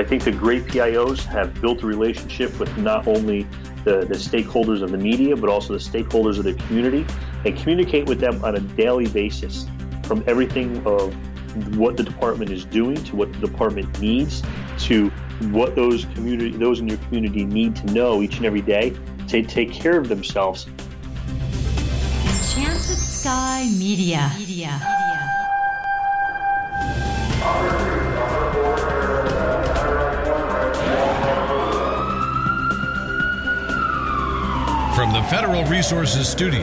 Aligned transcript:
I 0.00 0.04
think 0.04 0.24
the 0.24 0.32
great 0.32 0.64
PIOs 0.64 1.26
have 1.26 1.60
built 1.60 1.82
a 1.82 1.86
relationship 1.86 2.58
with 2.58 2.74
not 2.78 3.06
only 3.06 3.42
the, 3.84 3.98
the 4.00 4.14
stakeholders 4.14 4.80
of 4.80 4.92
the 4.92 4.96
media, 4.96 5.36
but 5.36 5.50
also 5.50 5.74
the 5.74 5.78
stakeholders 5.78 6.38
of 6.38 6.44
the 6.44 6.54
community 6.54 7.04
and 7.44 7.54
communicate 7.58 8.06
with 8.06 8.18
them 8.18 8.42
on 8.42 8.56
a 8.56 8.60
daily 8.60 9.08
basis 9.08 9.66
from 10.04 10.24
everything 10.26 10.82
of 10.86 11.14
what 11.76 11.98
the 11.98 12.02
department 12.02 12.50
is 12.50 12.64
doing 12.64 12.96
to 13.04 13.14
what 13.14 13.30
the 13.34 13.46
department 13.46 14.00
needs 14.00 14.42
to 14.78 15.10
what 15.50 15.74
those 15.74 16.06
community 16.14 16.56
those 16.56 16.80
in 16.80 16.88
your 16.88 16.98
community 16.98 17.44
need 17.44 17.76
to 17.76 17.84
know 17.92 18.22
each 18.22 18.38
and 18.38 18.46
every 18.46 18.62
day 18.62 18.96
to 19.28 19.42
take 19.42 19.70
care 19.70 19.98
of 19.98 20.08
themselves. 20.08 20.66
Enchanted 22.24 22.96
Sky 22.96 23.68
Media. 23.78 24.32
Media. 24.38 25.09
The 35.20 35.26
Federal 35.26 35.64
Resources 35.64 36.26
Studio, 36.26 36.62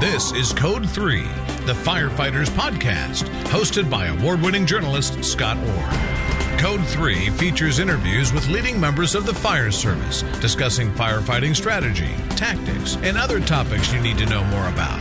this 0.00 0.32
is 0.32 0.54
Code 0.54 0.88
3, 0.88 1.20
the 1.66 1.74
Firefighters 1.74 2.48
Podcast, 2.48 3.24
hosted 3.48 3.90
by 3.90 4.06
award 4.06 4.40
winning 4.40 4.64
journalist 4.64 5.22
Scott 5.22 5.58
Orr. 5.58 6.58
Code 6.58 6.82
3 6.86 7.28
features 7.30 7.80
interviews 7.80 8.32
with 8.32 8.48
leading 8.48 8.80
members 8.80 9.14
of 9.14 9.26
the 9.26 9.34
fire 9.34 9.70
service 9.70 10.22
discussing 10.40 10.90
firefighting 10.92 11.54
strategy, 11.54 12.14
tactics, 12.30 12.96
and 13.02 13.18
other 13.18 13.40
topics 13.40 13.92
you 13.92 14.00
need 14.00 14.16
to 14.16 14.26
know 14.26 14.42
more 14.44 14.68
about. 14.68 15.00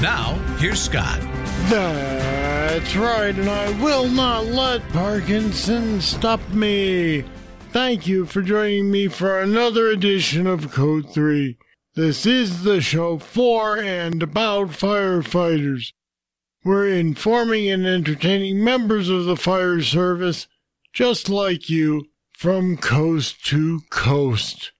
Now, 0.00 0.36
here's 0.56 0.80
Scott. 0.80 1.20
That's 1.68 2.96
right, 2.96 3.34
and 3.36 3.50
I 3.50 3.70
will 3.82 4.08
not 4.08 4.46
let 4.46 4.88
Parkinson 4.94 6.00
stop 6.00 6.40
me. 6.48 7.22
Thank 7.70 8.06
you 8.06 8.24
for 8.24 8.40
joining 8.40 8.90
me 8.90 9.08
for 9.08 9.40
another 9.40 9.88
edition 9.88 10.46
of 10.46 10.72
Code 10.72 11.12
3. 11.12 11.58
This 11.96 12.26
is 12.26 12.62
the 12.62 12.82
show 12.82 13.16
for 13.16 13.78
and 13.78 14.22
about 14.22 14.68
firefighters. 14.68 15.94
We're 16.62 16.90
informing 16.90 17.70
and 17.70 17.86
entertaining 17.86 18.62
members 18.62 19.08
of 19.08 19.24
the 19.24 19.34
fire 19.34 19.80
service, 19.80 20.46
just 20.92 21.30
like 21.30 21.70
you, 21.70 22.04
from 22.36 22.76
coast 22.76 23.46
to 23.46 23.80
coast. 23.88 24.72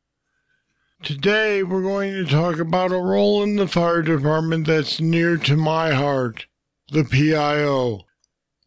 Today, 1.02 1.62
we're 1.62 1.80
going 1.80 2.12
to 2.12 2.26
talk 2.26 2.58
about 2.58 2.92
a 2.92 3.00
role 3.00 3.42
in 3.42 3.56
the 3.56 3.66
fire 3.66 4.02
department 4.02 4.66
that's 4.66 5.00
near 5.00 5.38
to 5.38 5.56
my 5.56 5.92
heart 5.92 6.44
the 6.92 7.02
PIO. 7.02 8.02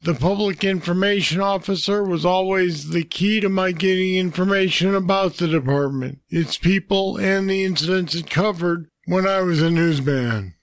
The 0.01 0.13
public 0.13 0.63
information 0.63 1.41
officer 1.41 2.05
was 2.05 2.23
always 2.23 2.89
the 2.89 3.03
key 3.03 3.41
to 3.41 3.49
my 3.49 3.73
getting 3.73 4.15
information 4.15 4.95
about 4.95 5.35
the 5.35 5.47
department, 5.47 6.19
its 6.29 6.57
people, 6.57 7.17
and 7.17 7.49
the 7.49 7.65
incidents 7.65 8.15
it 8.15 8.29
covered 8.29 8.87
when 9.07 9.27
I 9.27 9.41
was 9.41 9.61
a 9.61 9.69
newsman. 9.69 10.53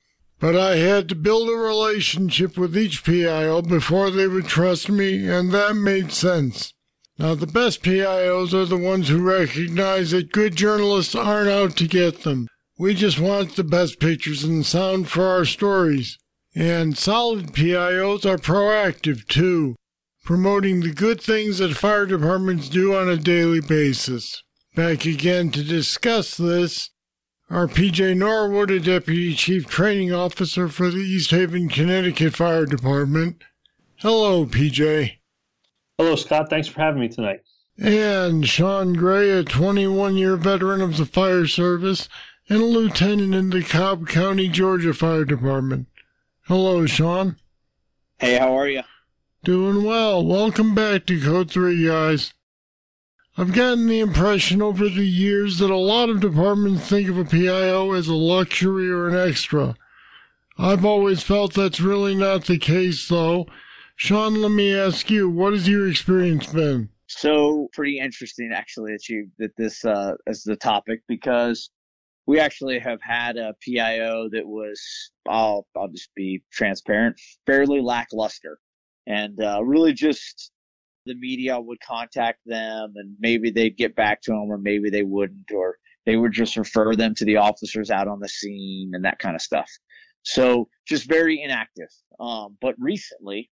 But 0.41 0.57
I 0.57 0.77
had 0.77 1.11
to 1.11 1.15
build 1.15 1.51
a 1.51 1.53
relationship 1.53 2.57
with 2.57 2.77
each 2.77 3.05
PIO 3.05 3.61
before 3.61 4.11
they 4.11 4.27
would 4.27 4.47
trust 4.47 4.89
me, 4.89 5.29
and 5.29 5.53
that 5.53 5.75
made 5.77 6.13
sense. 6.13 6.73
Now, 7.19 7.35
the 7.35 7.47
best 7.47 7.83
PIOs 7.83 8.55
are 8.55 8.67
the 8.67 8.79
ones 8.79 9.09
who 9.09 9.21
recognize 9.21 10.13
that 10.13 10.33
good 10.33 10.57
journalists 10.57 11.15
aren't 11.15 11.51
out 11.51 11.77
to 11.77 11.87
get 11.87 12.23
them. 12.23 12.49
We 12.79 12.95
just 12.95 13.19
want 13.19 13.57
the 13.57 13.65
best 13.65 14.01
pictures 14.01 14.45
and 14.45 14.65
sound 14.65 15.09
for 15.09 15.27
our 15.27 15.45
stories. 15.45 16.19
And 16.57 16.97
solid 16.97 17.53
PIOs 17.53 18.25
are 18.25 18.39
proactive 18.39 19.29
too, 19.29 19.77
promoting 20.25 20.81
the 20.81 20.91
good 20.91 21.21
things 21.21 21.59
that 21.59 21.77
fire 21.77 22.07
departments 22.07 22.71
do 22.71 22.97
on 22.97 23.11
a 23.11 23.19
daily 23.19 23.61
basis. 23.61 24.43
Back 24.75 25.05
again 25.05 25.51
to 25.51 25.63
discuss 25.63 26.35
this 26.35 26.89
are 27.51 27.69
PJ 27.69 28.17
Norwood, 28.17 28.71
a 28.71 28.81
Deputy 28.81 29.35
Chief 29.35 29.67
Training 29.67 30.15
Officer 30.15 30.69
for 30.69 30.91
the 30.91 30.97
East 30.97 31.31
Haven, 31.31 31.69
Connecticut 31.69 32.35
Fire 32.35 32.65
Department. 32.65 33.45
Hello, 33.97 34.47
PJ. 34.47 35.19
Hello, 35.99 36.17
Scott. 36.17 36.49
Thanks 36.49 36.69
for 36.69 36.81
having 36.81 37.03
me 37.03 37.09
tonight. 37.09 37.41
And 37.79 38.49
Sean 38.49 38.95
Gray, 38.95 39.31
a 39.31 39.45
21 39.45 40.17
year 40.17 40.37
veteran 40.37 40.81
of 40.81 40.97
the 40.97 41.05
fire 41.05 41.47
service 41.47 42.09
and 42.49 42.63
a 42.63 42.65
lieutenant 42.65 43.35
in 43.35 43.51
the 43.51 43.63
Cobb 43.63 44.09
County, 44.09 44.49
Georgia 44.49 44.95
Fire 44.95 45.27
Department. 45.27 45.89
Hello, 46.49 46.87
Sean. 46.87 47.35
Hey, 48.21 48.39
how 48.39 48.57
are 48.57 48.69
you? 48.69 48.83
Doing 49.43 49.83
well. 49.83 50.25
Welcome 50.25 50.77
back 50.77 51.05
to 51.07 51.21
Code 51.21 51.51
3, 51.51 51.85
guys. 51.85 52.35
I've 53.37 53.53
gotten 53.53 53.89
the 53.89 53.99
impression 53.99 54.63
over 54.63 54.89
the 54.89 55.05
years 55.05 55.59
that 55.59 55.73
a 55.73 55.77
lot 55.77 56.09
of 56.09 56.21
departments 56.21 56.89
think 56.89 57.09
of 57.09 57.19
a 57.19 57.25
PIO 57.25 57.91
as 57.95 58.07
a 58.07 58.15
luxury 58.15 58.89
or 58.89 59.09
an 59.09 59.29
extra. 59.29 59.75
I've 60.57 60.85
always 60.85 61.25
felt 61.25 61.55
that's 61.55 61.81
really 61.81 62.15
not 62.15 62.45
the 62.45 62.59
case, 62.59 63.09
though. 63.09 63.49
Sean, 63.97 64.41
let 64.41 64.53
me 64.53 64.73
ask 64.73 65.11
you, 65.11 65.29
what 65.29 65.53
has 65.53 65.69
your 65.69 65.89
experience 65.89 66.47
been? 66.47 66.91
So, 67.09 67.71
pretty 67.73 67.99
interesting, 67.99 68.53
actually, 68.55 68.93
that 68.93 69.09
you 69.09 69.29
that 69.41 69.57
this 69.57 69.85
uh, 69.85 70.15
is 70.29 70.45
the 70.45 70.55
topic 70.55 71.03
because 71.09 71.71
we 72.27 72.41
actually 72.41 72.79
have 72.81 72.99
had 73.03 73.37
a 73.37 73.55
PIO 73.65 74.29
that 74.33 74.47
was, 74.47 74.81
I'll, 75.29 75.67
I'll 75.77 75.89
just 75.89 76.11
be 76.17 76.43
transparent, 76.53 77.21
fairly 77.47 77.81
lackluster. 77.81 78.59
And 79.07 79.41
uh, 79.41 79.63
really 79.63 79.93
just 79.93 80.51
the 81.07 81.15
media 81.15 81.61
would 81.61 81.79
contact 81.81 82.41
them 82.45 82.95
and 82.97 83.15
maybe 83.21 83.51
they'd 83.51 83.77
get 83.77 83.95
back 83.95 84.21
to 84.23 84.33
them 84.33 84.51
or 84.51 84.59
maybe 84.59 84.91
they 84.91 85.05
wouldn't, 85.05 85.53
or 85.55 85.77
they 86.05 86.17
would 86.17 86.33
just 86.33 86.57
refer 86.57 86.97
them 86.97 87.15
to 87.15 87.25
the 87.25 87.37
officers 87.37 87.91
out 87.91 88.09
on 88.09 88.19
the 88.19 88.29
scene 88.29 88.91
and 88.93 89.05
that 89.05 89.21
kind 89.21 89.37
of 89.37 89.43
stuff. 89.43 89.71
So 90.25 90.69
just 90.89 91.09
very 91.09 91.41
inactive. 91.41 91.89
Um, 92.19 92.57
but 92.61 92.75
recently, 92.79 93.51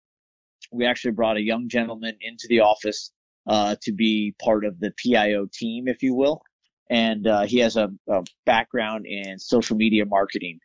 we 0.72 0.85
actually 0.85 1.12
brought 1.12 1.38
a 1.38 1.41
young 1.41 1.68
gentleman 1.68 2.16
into 2.22 2.46
the 2.47 2.59
office 2.59 3.12
uh, 3.47 3.75
to 3.81 3.91
be 3.91 4.35
part 4.40 4.63
of 4.63 4.79
the 4.79 4.94
PIO 5.03 5.47
team, 5.52 5.88
if 5.88 6.03
you 6.03 6.13
will 6.13 6.44
and 6.89 7.27
uh, 7.27 7.41
he 7.41 7.59
has 7.59 7.75
a, 7.77 7.91
a, 8.09 8.23
background 8.45 9.05
in 9.05 9.38
social 9.38 9.75
media 9.75 10.05
marketing. 10.05 10.59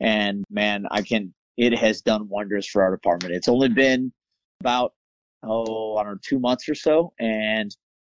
And 0.00 0.44
man, 0.50 0.86
I 0.90 1.02
can. 1.02 1.34
It 1.56 1.76
has 1.78 2.02
done 2.02 2.28
wonders 2.28 2.66
for 2.66 2.82
our 2.82 2.90
department. 2.90 3.34
It's 3.34 3.48
only 3.48 3.68
been 3.68 4.12
about 4.60 4.92
oh, 5.44 5.96
I 5.96 6.02
don't 6.02 6.12
know, 6.12 6.18
two 6.22 6.40
months 6.40 6.68
or 6.68 6.74
so, 6.74 7.12
and 7.20 7.74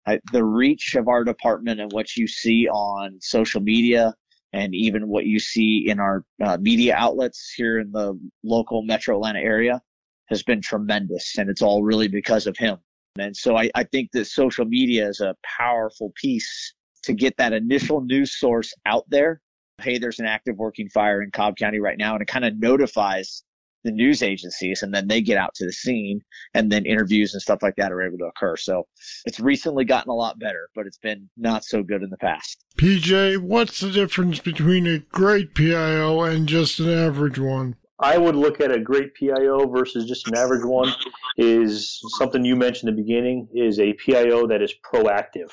I, 0.07 0.21
the 0.33 0.45
reach 0.45 0.95
of 0.95 1.09
our 1.09 1.25
department 1.25 1.81
and 1.81 1.91
what 1.93 2.17
you 2.17 2.27
see 2.27 2.69
on 2.69 3.19
social 3.21 3.61
media 3.61 4.15
and 4.53 4.75
even 4.75 5.09
what 5.09 5.27
you 5.27 5.41
see 5.41 5.89
in 5.89 5.99
our 5.99 6.25
uh, 6.45 6.59
media 6.61 6.95
outlets 6.95 7.53
here 7.57 7.81
in 7.81 7.91
the 7.91 8.19
local 8.45 8.83
metro 8.83 9.17
Atlanta 9.17 9.41
area 9.41 9.81
has 10.27 10.43
been 10.43 10.61
tremendous. 10.61 11.39
And 11.39 11.51
it's 11.51 11.63
all 11.63 11.83
really 11.83 12.09
because 12.09 12.47
of 12.47 12.57
him. 12.57 12.79
And 13.19 13.37
so 13.37 13.57
I, 13.57 13.71
I 13.75 13.85
think 13.85 14.13
that 14.13 14.27
social 14.27 14.65
media 14.65 15.09
is 15.09 15.21
a 15.21 15.37
powerful 15.59 16.13
piece 16.15 16.75
to 17.05 17.15
get 17.15 17.37
that 17.39 17.53
initial 17.53 18.01
news 18.01 18.39
source 18.39 18.73
out 18.87 19.05
there. 19.09 19.41
Hey, 19.81 19.99
there's 19.99 20.21
an 20.21 20.27
active 20.27 20.57
working 20.57 20.89
fire 20.89 21.23
in 21.23 21.31
Cobb 21.31 21.57
County 21.57 21.81
right 21.81 21.99
now. 21.99 22.15
And 22.15 22.23
it 22.23 22.29
kind 22.29 22.45
of 22.45 22.59
notifies 22.59 23.43
the 23.85 23.93
news 23.93 24.23
agencies 24.23 24.83
and 24.83 24.93
then 24.93 25.07
they 25.07 25.21
get 25.21 25.37
out 25.37 25.55
to 25.55 25.67
the 25.67 25.73
scene 25.73 26.21
and 26.55 26.73
then 26.73 26.87
interviews 26.87 27.35
and 27.35 27.43
stuff 27.43 27.63
like 27.63 27.77
that 27.77 27.93
are 27.93 28.03
able 28.03 28.19
to 28.19 28.25
occur. 28.25 28.57
So 28.57 28.87
it's 29.27 29.39
recently 29.39 29.85
gotten 29.85 30.11
a 30.11 30.15
lot 30.15 30.39
better, 30.39 30.69
but 30.75 30.87
it's 30.87 30.99
been 30.99 31.29
not 31.37 31.65
so 31.65 31.83
good 31.83 32.03
in 32.03 32.11
the 32.11 32.17
past. 32.17 32.65
PJ, 32.79 33.39
what's 33.39 33.81
the 33.81 33.91
difference 33.91 34.41
between 34.41 34.87
a 34.87 34.99
great 34.99 35.55
PIO 35.55 36.23
and 36.23 36.49
just 36.49 36.81
an 36.81 36.91
average 36.91 37.39
one? 37.39 37.77
I 38.01 38.19
would 38.19 38.35
look 38.35 38.61
at 38.61 38.73
a 38.73 38.81
great 38.81 39.15
PIO 39.15 39.69
versus 39.69 40.07
just 40.07 40.27
an 40.29 40.37
average 40.37 40.65
one 40.65 40.93
is 41.37 42.01
something 42.19 42.45
you 42.45 42.57
mentioned 42.57 42.89
in 42.89 42.97
the 42.97 43.03
beginning 43.03 43.49
is 43.55 43.79
a 43.79 43.93
PIO 43.95 44.47
that 44.49 44.63
is 44.63 44.75
proactive 44.85 45.51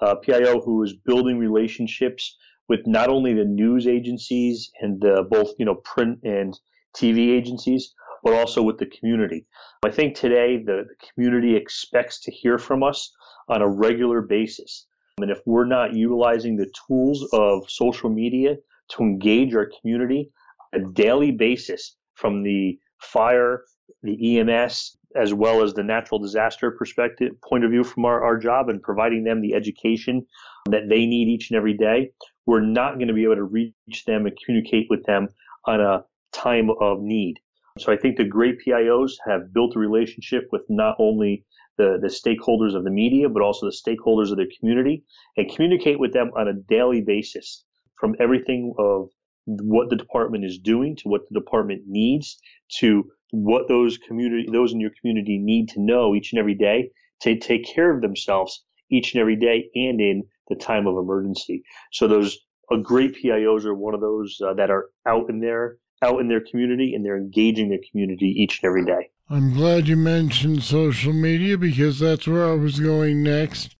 uh, 0.00 0.16
PIO 0.16 0.60
who 0.60 0.82
is 0.82 0.94
building 0.94 1.38
relationships 1.38 2.36
with 2.68 2.86
not 2.86 3.08
only 3.08 3.32
the 3.32 3.44
news 3.44 3.86
agencies 3.86 4.70
and 4.80 5.04
uh, 5.04 5.22
both 5.22 5.52
you 5.58 5.64
know 5.64 5.76
print 5.76 6.18
and 6.22 6.58
TV 6.96 7.30
agencies, 7.30 7.94
but 8.22 8.34
also 8.34 8.62
with 8.62 8.78
the 8.78 8.86
community. 8.86 9.46
I 9.84 9.90
think 9.90 10.16
today 10.16 10.58
the, 10.58 10.84
the 10.88 11.06
community 11.12 11.56
expects 11.56 12.20
to 12.20 12.30
hear 12.30 12.58
from 12.58 12.82
us 12.82 13.12
on 13.48 13.62
a 13.62 13.68
regular 13.68 14.20
basis. 14.22 14.86
And 15.18 15.30
if 15.30 15.40
we're 15.46 15.64
not 15.64 15.94
utilizing 15.94 16.56
the 16.56 16.70
tools 16.86 17.26
of 17.32 17.68
social 17.68 18.10
media 18.10 18.56
to 18.90 19.02
engage 19.02 19.54
our 19.54 19.70
community 19.80 20.30
on 20.74 20.80
a 20.80 20.92
daily 20.92 21.30
basis 21.30 21.96
from 22.14 22.42
the 22.42 22.78
fire, 23.00 23.64
the 24.02 24.38
EMS, 24.38 24.97
as 25.16 25.32
well 25.32 25.62
as 25.62 25.74
the 25.74 25.82
natural 25.82 26.20
disaster 26.20 26.70
perspective 26.70 27.32
point 27.48 27.64
of 27.64 27.70
view 27.70 27.84
from 27.84 28.04
our, 28.04 28.22
our 28.22 28.36
job 28.36 28.68
and 28.68 28.82
providing 28.82 29.24
them 29.24 29.40
the 29.40 29.54
education 29.54 30.26
that 30.66 30.88
they 30.88 31.06
need 31.06 31.28
each 31.28 31.50
and 31.50 31.56
every 31.56 31.74
day, 31.74 32.10
we're 32.46 32.60
not 32.60 32.96
going 32.96 33.08
to 33.08 33.14
be 33.14 33.24
able 33.24 33.36
to 33.36 33.44
reach 33.44 34.04
them 34.06 34.26
and 34.26 34.36
communicate 34.44 34.86
with 34.90 35.04
them 35.04 35.28
on 35.66 35.80
a 35.80 36.04
time 36.32 36.70
of 36.80 37.00
need. 37.00 37.36
So 37.78 37.92
I 37.92 37.96
think 37.96 38.16
the 38.16 38.24
great 38.24 38.56
PIOs 38.66 39.12
have 39.26 39.52
built 39.52 39.76
a 39.76 39.78
relationship 39.78 40.48
with 40.50 40.62
not 40.68 40.96
only 40.98 41.44
the, 41.76 41.98
the 42.00 42.08
stakeholders 42.08 42.74
of 42.74 42.84
the 42.84 42.90
media, 42.90 43.28
but 43.28 43.42
also 43.42 43.66
the 43.66 43.72
stakeholders 43.72 44.30
of 44.30 44.36
their 44.36 44.48
community, 44.58 45.04
and 45.36 45.54
communicate 45.54 46.00
with 46.00 46.12
them 46.12 46.30
on 46.36 46.48
a 46.48 46.52
daily 46.52 47.00
basis 47.00 47.64
from 47.94 48.14
everything 48.20 48.74
of 48.78 49.08
what 49.46 49.88
the 49.88 49.96
department 49.96 50.44
is 50.44 50.58
doing 50.58 50.96
to 50.96 51.08
what 51.08 51.22
the 51.30 51.38
department 51.38 51.82
needs 51.86 52.38
to 52.78 53.04
what 53.30 53.68
those 53.68 53.98
community 53.98 54.48
those 54.50 54.72
in 54.72 54.80
your 54.80 54.92
community 55.00 55.38
need 55.38 55.68
to 55.68 55.80
know 55.80 56.14
each 56.14 56.32
and 56.32 56.38
every 56.38 56.54
day 56.54 56.90
to 57.20 57.38
take 57.38 57.66
care 57.66 57.94
of 57.94 58.00
themselves 58.00 58.64
each 58.90 59.14
and 59.14 59.20
every 59.20 59.36
day 59.36 59.68
and 59.74 60.00
in 60.00 60.22
the 60.48 60.54
time 60.54 60.86
of 60.86 60.96
emergency. 60.96 61.62
So 61.92 62.08
those 62.08 62.38
a 62.70 62.78
great 62.78 63.16
PIOs 63.16 63.64
are 63.64 63.74
one 63.74 63.94
of 63.94 64.00
those 64.00 64.38
uh, 64.46 64.54
that 64.54 64.70
are 64.70 64.90
out 65.06 65.28
in 65.30 65.40
there 65.40 65.76
out 66.02 66.20
in 66.20 66.28
their 66.28 66.40
community 66.40 66.94
and 66.94 67.04
they're 67.04 67.16
engaging 67.16 67.68
their 67.68 67.80
community 67.90 68.26
each 68.26 68.60
and 68.62 68.68
every 68.68 68.84
day. 68.84 69.10
I'm 69.28 69.52
glad 69.52 69.88
you 69.88 69.96
mentioned 69.96 70.62
social 70.62 71.12
media 71.12 71.58
because 71.58 71.98
that's 71.98 72.26
where 72.26 72.48
I 72.48 72.54
was 72.54 72.80
going 72.80 73.22
next. 73.22 73.76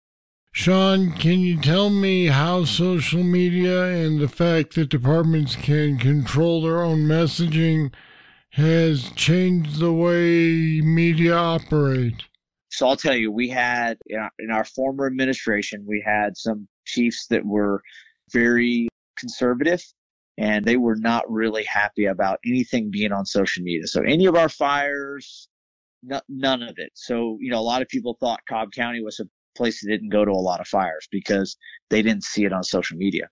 Sean, 0.52 1.12
can 1.12 1.40
you 1.40 1.60
tell 1.60 1.88
me 1.88 2.26
how 2.26 2.64
social 2.64 3.22
media 3.22 3.84
and 3.84 4.20
the 4.20 4.28
fact 4.28 4.74
that 4.74 4.88
departments 4.88 5.54
can 5.54 5.98
control 5.98 6.62
their 6.62 6.82
own 6.82 7.00
messaging 7.00 7.92
has 8.50 9.10
changed 9.10 9.78
the 9.78 9.92
way 9.92 10.80
media 10.80 11.34
operate? 11.36 12.24
So 12.70 12.86
I'll 12.88 12.96
tell 12.96 13.14
you, 13.14 13.32
we 13.32 13.48
had 13.48 13.98
in 14.06 14.18
our, 14.18 14.30
in 14.38 14.50
our 14.50 14.64
former 14.64 15.06
administration, 15.06 15.84
we 15.86 16.02
had 16.04 16.36
some 16.36 16.68
chiefs 16.86 17.26
that 17.28 17.44
were 17.44 17.82
very 18.32 18.88
conservative 19.16 19.82
and 20.38 20.64
they 20.64 20.76
were 20.76 20.96
not 20.96 21.30
really 21.30 21.64
happy 21.64 22.04
about 22.06 22.38
anything 22.46 22.90
being 22.90 23.12
on 23.12 23.26
social 23.26 23.62
media. 23.64 23.86
So 23.86 24.02
any 24.02 24.26
of 24.26 24.36
our 24.36 24.48
fires, 24.48 25.48
none 26.28 26.62
of 26.62 26.74
it. 26.76 26.90
So, 26.94 27.38
you 27.40 27.50
know, 27.50 27.58
a 27.58 27.60
lot 27.60 27.82
of 27.82 27.88
people 27.88 28.16
thought 28.20 28.40
Cobb 28.48 28.70
County 28.72 29.02
was 29.02 29.18
a 29.18 29.24
place 29.56 29.80
that 29.82 29.90
didn't 29.90 30.10
go 30.10 30.24
to 30.24 30.30
a 30.30 30.32
lot 30.32 30.60
of 30.60 30.68
fires 30.68 31.08
because 31.10 31.56
they 31.90 32.02
didn't 32.02 32.22
see 32.22 32.44
it 32.44 32.52
on 32.52 32.62
social 32.62 32.96
media. 32.96 33.28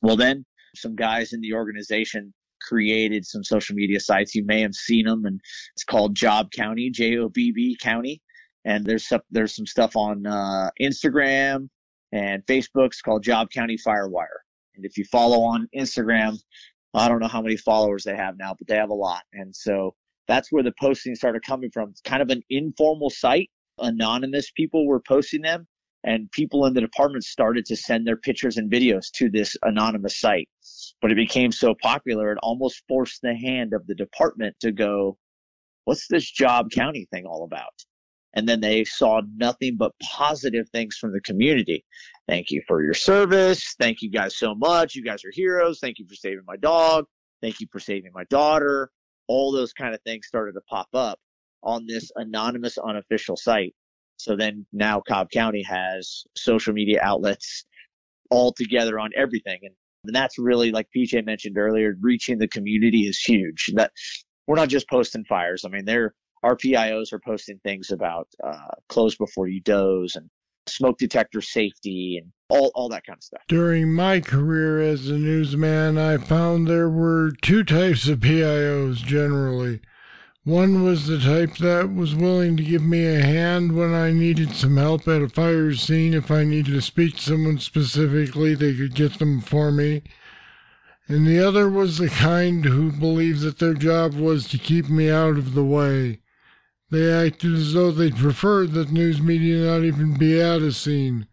Well, 0.00 0.16
then 0.16 0.44
some 0.76 0.94
guys 0.94 1.32
in 1.32 1.40
the 1.40 1.54
organization 1.54 2.32
created 2.68 3.26
some 3.26 3.44
social 3.44 3.74
media 3.74 4.00
sites. 4.00 4.34
You 4.34 4.44
may 4.44 4.60
have 4.60 4.74
seen 4.74 5.06
them 5.06 5.24
and 5.24 5.40
it's 5.74 5.84
called 5.84 6.16
Jobb 6.16 6.52
County, 6.52 6.90
J-O-B-B 6.90 7.78
County. 7.80 8.20
And 8.64 8.84
there's 8.84 9.08
some, 9.08 9.20
there's 9.30 9.56
some 9.56 9.66
stuff 9.66 9.96
on 9.96 10.26
uh, 10.26 10.70
Instagram 10.80 11.68
and 12.12 12.44
Facebook's 12.46 13.00
called 13.00 13.24
Jobb 13.24 13.50
County 13.50 13.76
Firewire. 13.76 14.42
And 14.76 14.84
if 14.84 14.96
you 14.96 15.04
follow 15.04 15.42
on 15.42 15.68
Instagram, 15.76 16.38
I 16.94 17.08
don't 17.08 17.20
know 17.20 17.28
how 17.28 17.42
many 17.42 17.56
followers 17.56 18.04
they 18.04 18.16
have 18.16 18.36
now, 18.38 18.54
but 18.56 18.68
they 18.68 18.76
have 18.76 18.90
a 18.90 18.94
lot. 18.94 19.22
And 19.32 19.54
so 19.54 19.94
that's 20.28 20.52
where 20.52 20.62
the 20.62 20.72
posting 20.80 21.14
started 21.14 21.42
coming 21.44 21.70
from. 21.70 21.90
It's 21.90 22.00
kind 22.00 22.22
of 22.22 22.30
an 22.30 22.42
informal 22.50 23.10
site. 23.10 23.50
Anonymous 23.78 24.50
people 24.50 24.86
were 24.86 25.00
posting 25.00 25.42
them 25.42 25.66
and 26.04 26.30
people 26.32 26.66
in 26.66 26.74
the 26.74 26.80
department 26.80 27.24
started 27.24 27.64
to 27.66 27.76
send 27.76 28.06
their 28.06 28.16
pictures 28.16 28.56
and 28.56 28.70
videos 28.70 29.10
to 29.12 29.30
this 29.30 29.56
anonymous 29.62 30.20
site. 30.20 30.48
But 31.00 31.12
it 31.12 31.16
became 31.16 31.52
so 31.52 31.74
popular, 31.80 32.32
it 32.32 32.38
almost 32.42 32.82
forced 32.88 33.22
the 33.22 33.34
hand 33.34 33.72
of 33.72 33.86
the 33.86 33.94
department 33.94 34.56
to 34.60 34.72
go, 34.72 35.16
what's 35.84 36.06
this 36.08 36.32
Jobb 36.32 36.70
County 36.72 37.06
thing 37.12 37.24
all 37.26 37.44
about? 37.44 37.72
And 38.34 38.48
then 38.48 38.60
they 38.60 38.84
saw 38.84 39.20
nothing 39.36 39.76
but 39.76 39.92
positive 40.02 40.68
things 40.70 40.96
from 40.96 41.12
the 41.12 41.20
community. 41.20 41.84
Thank 42.28 42.50
you 42.50 42.62
for 42.66 42.82
your 42.82 42.94
service. 42.94 43.74
Thank 43.78 44.00
you 44.00 44.10
guys 44.10 44.36
so 44.36 44.54
much. 44.54 44.94
You 44.94 45.04
guys 45.04 45.24
are 45.24 45.32
heroes. 45.32 45.80
Thank 45.80 45.98
you 45.98 46.06
for 46.08 46.14
saving 46.14 46.44
my 46.46 46.56
dog. 46.56 47.04
Thank 47.42 47.60
you 47.60 47.66
for 47.70 47.78
saving 47.78 48.12
my 48.14 48.24
daughter. 48.30 48.90
All 49.28 49.52
those 49.52 49.72
kind 49.72 49.94
of 49.94 50.00
things 50.02 50.26
started 50.26 50.52
to 50.52 50.62
pop 50.62 50.88
up 50.94 51.18
on 51.62 51.86
this 51.86 52.10
anonymous, 52.16 52.78
unofficial 52.78 53.36
site. 53.36 53.74
So 54.22 54.36
then 54.36 54.66
now 54.72 55.00
Cobb 55.00 55.30
County 55.30 55.62
has 55.62 56.24
social 56.36 56.72
media 56.72 57.00
outlets 57.02 57.64
all 58.30 58.52
together 58.52 58.98
on 58.98 59.10
everything. 59.16 59.58
And, 59.62 59.74
and 60.04 60.14
that's 60.14 60.38
really, 60.38 60.70
like 60.70 60.86
PJ 60.96 61.24
mentioned 61.26 61.58
earlier, 61.58 61.94
reaching 62.00 62.38
the 62.38 62.48
community 62.48 63.02
is 63.02 63.18
huge. 63.18 63.70
That 63.74 63.92
we're 64.46 64.56
not 64.56 64.68
just 64.68 64.88
posting 64.88 65.24
fires. 65.24 65.64
I 65.64 65.68
mean, 65.68 65.84
they're, 65.84 66.14
our 66.42 66.56
PIOs 66.56 67.12
are 67.12 67.20
posting 67.20 67.58
things 67.62 67.90
about 67.90 68.28
uh, 68.42 68.74
close 68.88 69.16
before 69.16 69.48
you 69.48 69.60
doze 69.60 70.16
and 70.16 70.28
smoke 70.68 70.98
detector 70.98 71.40
safety 71.40 72.20
and 72.22 72.32
all, 72.48 72.70
all 72.74 72.88
that 72.88 73.04
kind 73.04 73.16
of 73.16 73.22
stuff. 73.22 73.42
During 73.48 73.92
my 73.92 74.20
career 74.20 74.80
as 74.80 75.08
a 75.08 75.14
newsman, 75.14 75.98
I 75.98 76.16
found 76.16 76.66
there 76.66 76.88
were 76.88 77.32
two 77.42 77.64
types 77.64 78.08
of 78.08 78.20
PIOs 78.20 78.96
generally. 78.96 79.80
One 80.44 80.82
was 80.82 81.06
the 81.06 81.20
type 81.20 81.58
that 81.58 81.94
was 81.94 82.16
willing 82.16 82.56
to 82.56 82.64
give 82.64 82.82
me 82.82 83.06
a 83.06 83.22
hand 83.22 83.76
when 83.76 83.94
I 83.94 84.10
needed 84.10 84.56
some 84.56 84.76
help 84.76 85.06
at 85.06 85.22
a 85.22 85.28
fire 85.28 85.72
scene. 85.74 86.14
If 86.14 86.32
I 86.32 86.42
needed 86.42 86.74
to 86.74 86.82
speak 86.82 87.14
to 87.14 87.22
someone 87.22 87.58
specifically, 87.58 88.56
they 88.56 88.74
could 88.74 88.96
get 88.96 89.20
them 89.20 89.40
for 89.40 89.70
me. 89.70 90.02
And 91.06 91.28
the 91.28 91.38
other 91.38 91.68
was 91.68 91.98
the 91.98 92.08
kind 92.08 92.64
who 92.64 92.90
believed 92.90 93.42
that 93.42 93.60
their 93.60 93.74
job 93.74 94.14
was 94.14 94.48
to 94.48 94.58
keep 94.58 94.88
me 94.88 95.08
out 95.08 95.38
of 95.38 95.54
the 95.54 95.64
way. 95.64 96.18
They 96.90 97.12
acted 97.12 97.54
as 97.54 97.72
though 97.72 97.92
they 97.92 98.10
preferred 98.10 98.72
that 98.72 98.90
news 98.90 99.22
media 99.22 99.66
not 99.66 99.84
even 99.84 100.18
be 100.18 100.40
at 100.40 100.60
a 100.60 100.72
scene. 100.72 101.28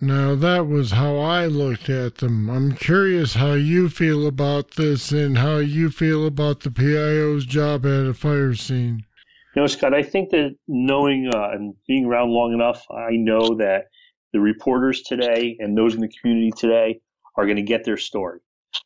Now, 0.00 0.34
that 0.34 0.66
was 0.66 0.90
how 0.90 1.16
I 1.16 1.46
looked 1.46 1.88
at 1.88 2.16
them. 2.16 2.50
I'm 2.50 2.72
curious 2.72 3.34
how 3.34 3.52
you 3.52 3.88
feel 3.88 4.26
about 4.26 4.72
this 4.72 5.10
and 5.10 5.38
how 5.38 5.56
you 5.56 5.90
feel 5.90 6.26
about 6.26 6.60
the 6.60 6.70
PIO's 6.70 7.46
job 7.46 7.86
at 7.86 8.04
a 8.04 8.12
fire 8.12 8.54
scene. 8.54 9.06
You 9.54 9.62
know, 9.62 9.66
Scott, 9.66 9.94
I 9.94 10.02
think 10.02 10.30
that 10.30 10.54
knowing 10.68 11.30
uh, 11.34 11.48
and 11.52 11.74
being 11.88 12.04
around 12.04 12.28
long 12.28 12.52
enough, 12.52 12.84
I 12.90 13.12
know 13.12 13.54
that 13.54 13.86
the 14.34 14.40
reporters 14.40 15.00
today 15.00 15.56
and 15.60 15.76
those 15.76 15.94
in 15.94 16.02
the 16.02 16.12
community 16.20 16.52
today 16.54 17.00
are 17.36 17.46
going 17.46 17.56
to 17.56 17.62
get 17.62 17.84
their 17.84 17.96
story. 17.96 18.40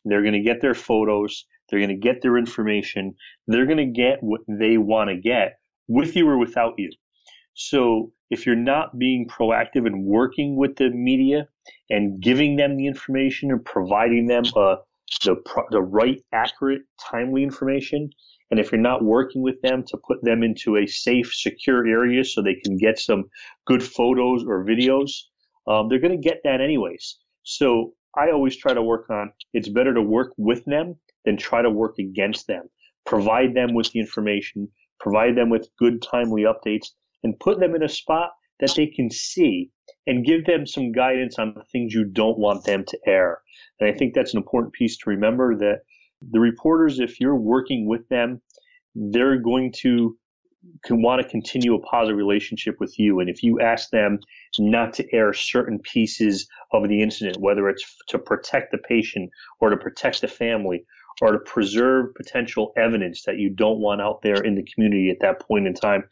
They're 0.05 0.21
going 0.21 0.31
to 0.31 0.39
get 0.39 0.61
their 0.61 0.73
photos. 0.73 1.45
They're 1.67 1.79
going 1.79 1.89
to 1.89 1.95
get 1.95 2.21
their 2.21 2.37
information. 2.37 3.15
They're 3.47 3.65
going 3.65 3.77
to 3.79 3.85
get 3.85 4.23
what 4.23 4.41
they 4.47 4.77
want 4.77 5.09
to 5.09 5.17
get 5.17 5.57
with 5.89 6.15
you 6.15 6.29
or 6.29 6.37
without 6.37 6.75
you. 6.77 6.89
So 7.69 8.11
if 8.31 8.45
you're 8.45 8.55
not 8.55 8.97
being 8.97 9.27
proactive 9.27 9.85
and 9.85 10.03
working 10.03 10.55
with 10.55 10.77
the 10.77 10.89
media 10.89 11.47
and 11.91 12.19
giving 12.19 12.55
them 12.55 12.75
the 12.75 12.87
information 12.87 13.51
and 13.51 13.63
providing 13.63 14.25
them 14.25 14.43
uh, 14.55 14.77
the, 15.23 15.35
the 15.69 15.81
right, 15.81 16.19
accurate, 16.33 16.81
timely 16.99 17.43
information, 17.43 18.09
and 18.49 18.59
if 18.59 18.71
you're 18.71 18.81
not 18.81 19.03
working 19.03 19.43
with 19.43 19.61
them 19.61 19.83
to 19.87 19.97
put 19.97 20.23
them 20.23 20.41
into 20.41 20.77
a 20.77 20.87
safe, 20.87 21.31
secure 21.33 21.85
area 21.85 22.23
so 22.23 22.41
they 22.41 22.55
can 22.55 22.77
get 22.77 22.97
some 22.97 23.25
good 23.65 23.83
photos 23.83 24.43
or 24.43 24.65
videos, 24.65 25.11
um, 25.67 25.87
they're 25.87 25.99
going 25.99 26.19
to 26.19 26.29
get 26.29 26.41
that 26.43 26.61
anyways. 26.61 27.19
So 27.43 27.93
I 28.17 28.31
always 28.31 28.57
try 28.57 28.73
to 28.73 28.81
work 28.81 29.09
on 29.09 29.31
it's 29.53 29.69
better 29.69 29.93
to 29.93 30.01
work 30.01 30.33
with 30.37 30.65
them 30.65 30.95
than 31.25 31.37
try 31.37 31.61
to 31.61 31.69
work 31.69 31.99
against 31.99 32.47
them. 32.47 32.69
Provide 33.05 33.53
them 33.53 33.75
with 33.75 33.91
the 33.91 33.99
information, 33.99 34.67
provide 34.99 35.35
them 35.35 35.49
with 35.49 35.69
good, 35.77 36.01
timely 36.01 36.43
updates, 36.43 36.87
and 37.23 37.39
put 37.39 37.59
them 37.59 37.75
in 37.75 37.83
a 37.83 37.89
spot 37.89 38.31
that 38.59 38.73
they 38.75 38.87
can 38.87 39.09
see 39.09 39.69
and 40.07 40.25
give 40.25 40.45
them 40.45 40.65
some 40.65 40.91
guidance 40.91 41.37
on 41.39 41.53
the 41.55 41.63
things 41.71 41.93
you 41.93 42.05
don't 42.05 42.37
want 42.37 42.63
them 42.63 42.83
to 42.87 42.97
air. 43.07 43.41
And 43.79 43.89
I 43.89 43.97
think 43.97 44.13
that's 44.13 44.33
an 44.33 44.37
important 44.37 44.73
piece 44.73 44.97
to 44.97 45.09
remember 45.09 45.55
that 45.57 45.79
the 46.31 46.39
reporters, 46.39 46.99
if 46.99 47.19
you're 47.19 47.35
working 47.35 47.87
with 47.87 48.07
them, 48.09 48.41
they're 48.95 49.39
going 49.39 49.73
to 49.77 50.17
can 50.85 51.01
want 51.01 51.21
to 51.21 51.27
continue 51.27 51.73
a 51.73 51.79
positive 51.79 52.17
relationship 52.17 52.75
with 52.79 52.99
you. 52.99 53.19
And 53.19 53.29
if 53.29 53.41
you 53.41 53.59
ask 53.59 53.89
them 53.89 54.19
not 54.59 54.93
to 54.93 55.13
air 55.13 55.33
certain 55.33 55.79
pieces 55.79 56.47
of 56.71 56.87
the 56.87 57.01
incident, 57.01 57.37
whether 57.39 57.67
it's 57.67 57.83
to 58.09 58.19
protect 58.19 58.71
the 58.71 58.77
patient 58.77 59.31
or 59.59 59.71
to 59.71 59.77
protect 59.77 60.21
the 60.21 60.27
family 60.27 60.85
or 61.21 61.31
to 61.31 61.39
preserve 61.39 62.13
potential 62.15 62.73
evidence 62.75 63.23
that 63.23 63.37
you 63.37 63.49
don't 63.49 63.79
want 63.79 64.01
out 64.01 64.21
there 64.23 64.43
in 64.43 64.55
the 64.55 64.63
community 64.63 65.09
at 65.11 65.19
that 65.21 65.39
point 65.39 65.67
in 65.67 65.73
time, 65.73 66.03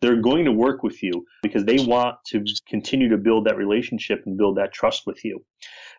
they're 0.00 0.20
going 0.20 0.44
to 0.44 0.52
work 0.52 0.82
with 0.82 1.02
you 1.02 1.24
because 1.42 1.64
they 1.64 1.78
want 1.86 2.16
to 2.26 2.44
continue 2.68 3.08
to 3.08 3.16
build 3.16 3.46
that 3.46 3.56
relationship 3.56 4.22
and 4.26 4.36
build 4.36 4.58
that 4.58 4.72
trust 4.72 5.04
with 5.06 5.24
you. 5.24 5.42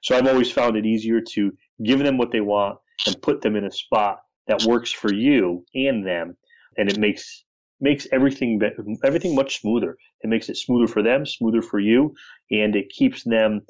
So 0.04 0.16
I've 0.16 0.28
always 0.28 0.52
found 0.52 0.78
it 0.78 0.86
easier 0.86 1.20
to 1.34 1.52
give 1.84 2.00
them 2.00 2.18
what 2.18 2.32
they 2.32 2.42
want 2.42 2.78
and 3.08 3.22
put 3.22 3.42
them 3.42 3.56
in 3.56 3.66
a 3.66 3.72
spot 3.72 4.20
that 4.48 4.64
works 4.64 4.92
for 4.92 5.14
you 5.14 5.66
and 5.76 6.06
them, 6.06 6.38
and 6.78 6.90
it 6.90 6.98
makes 6.98 7.44
makes 7.82 8.08
everything 8.12 8.62
everything 9.04 9.36
much 9.36 9.62
smoother. 9.62 9.98
It 10.22 10.30
makes 10.30 10.50
it 10.50 10.58
smoother 10.58 10.88
for 10.88 11.02
them, 11.02 11.26
smoother 11.26 11.62
for 11.62 11.80
you, 11.80 12.14
and 12.52 12.76
it 12.76 12.90
keeps 12.90 13.24
them 13.24 13.62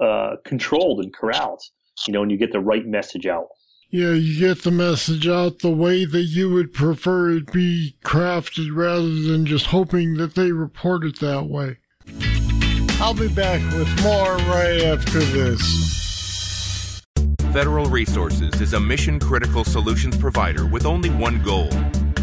uh, 0.00 0.36
controlled 0.44 1.00
and 1.00 1.12
corralled. 1.14 1.62
You 2.06 2.12
know, 2.12 2.22
and 2.22 2.30
you 2.30 2.36
get 2.36 2.52
the 2.52 2.60
right 2.60 2.84
message 2.86 3.26
out. 3.26 3.48
Yeah, 3.94 4.14
you 4.14 4.40
get 4.40 4.64
the 4.64 4.72
message 4.72 5.28
out 5.28 5.60
the 5.60 5.70
way 5.70 6.04
that 6.04 6.24
you 6.24 6.50
would 6.50 6.72
prefer 6.72 7.30
it 7.30 7.52
be 7.52 7.94
crafted 8.04 8.74
rather 8.74 9.08
than 9.08 9.46
just 9.46 9.66
hoping 9.66 10.14
that 10.14 10.34
they 10.34 10.50
report 10.50 11.04
it 11.04 11.20
that 11.20 11.46
way. 11.46 11.76
I'll 13.00 13.14
be 13.14 13.28
back 13.28 13.60
with 13.72 13.86
more 14.02 14.34
right 14.48 14.82
after 14.82 15.20
this. 15.20 17.02
Federal 17.52 17.86
Resources 17.86 18.60
is 18.60 18.74
a 18.74 18.80
mission 18.80 19.20
critical 19.20 19.62
solutions 19.62 20.16
provider 20.16 20.66
with 20.66 20.86
only 20.86 21.10
one 21.10 21.40
goal 21.40 21.68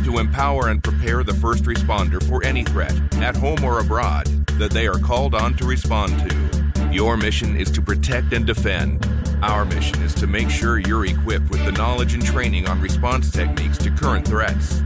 to 0.03 0.17
empower 0.19 0.67
and 0.67 0.83
prepare 0.83 1.23
the 1.23 1.35
first 1.35 1.63
responder 1.63 2.21
for 2.27 2.43
any 2.43 2.65
threat, 2.65 2.93
at 3.23 3.37
home 3.37 3.63
or 3.63 3.79
abroad, 3.79 4.25
that 4.59 4.71
they 4.71 4.87
are 4.87 4.99
called 4.99 5.33
on 5.33 5.53
to 5.53 5.65
respond 5.65 6.29
to. 6.29 6.91
Your 6.91 7.15
mission 7.15 7.55
is 7.55 7.71
to 7.71 7.81
protect 7.81 8.33
and 8.33 8.45
defend. 8.45 9.20
Our 9.41 9.65
mission 9.65 10.03
is 10.03 10.13
to 10.15 10.27
make 10.27 10.49
sure 10.49 10.77
you're 10.79 11.05
equipped 11.05 11.49
with 11.49 11.65
the 11.65 11.71
knowledge 11.71 12.13
and 12.13 12.23
training 12.23 12.67
on 12.67 12.79
response 12.79 13.31
techniques 13.31 13.77
to 13.79 13.89
current 13.89 14.27
threats. 14.27 14.83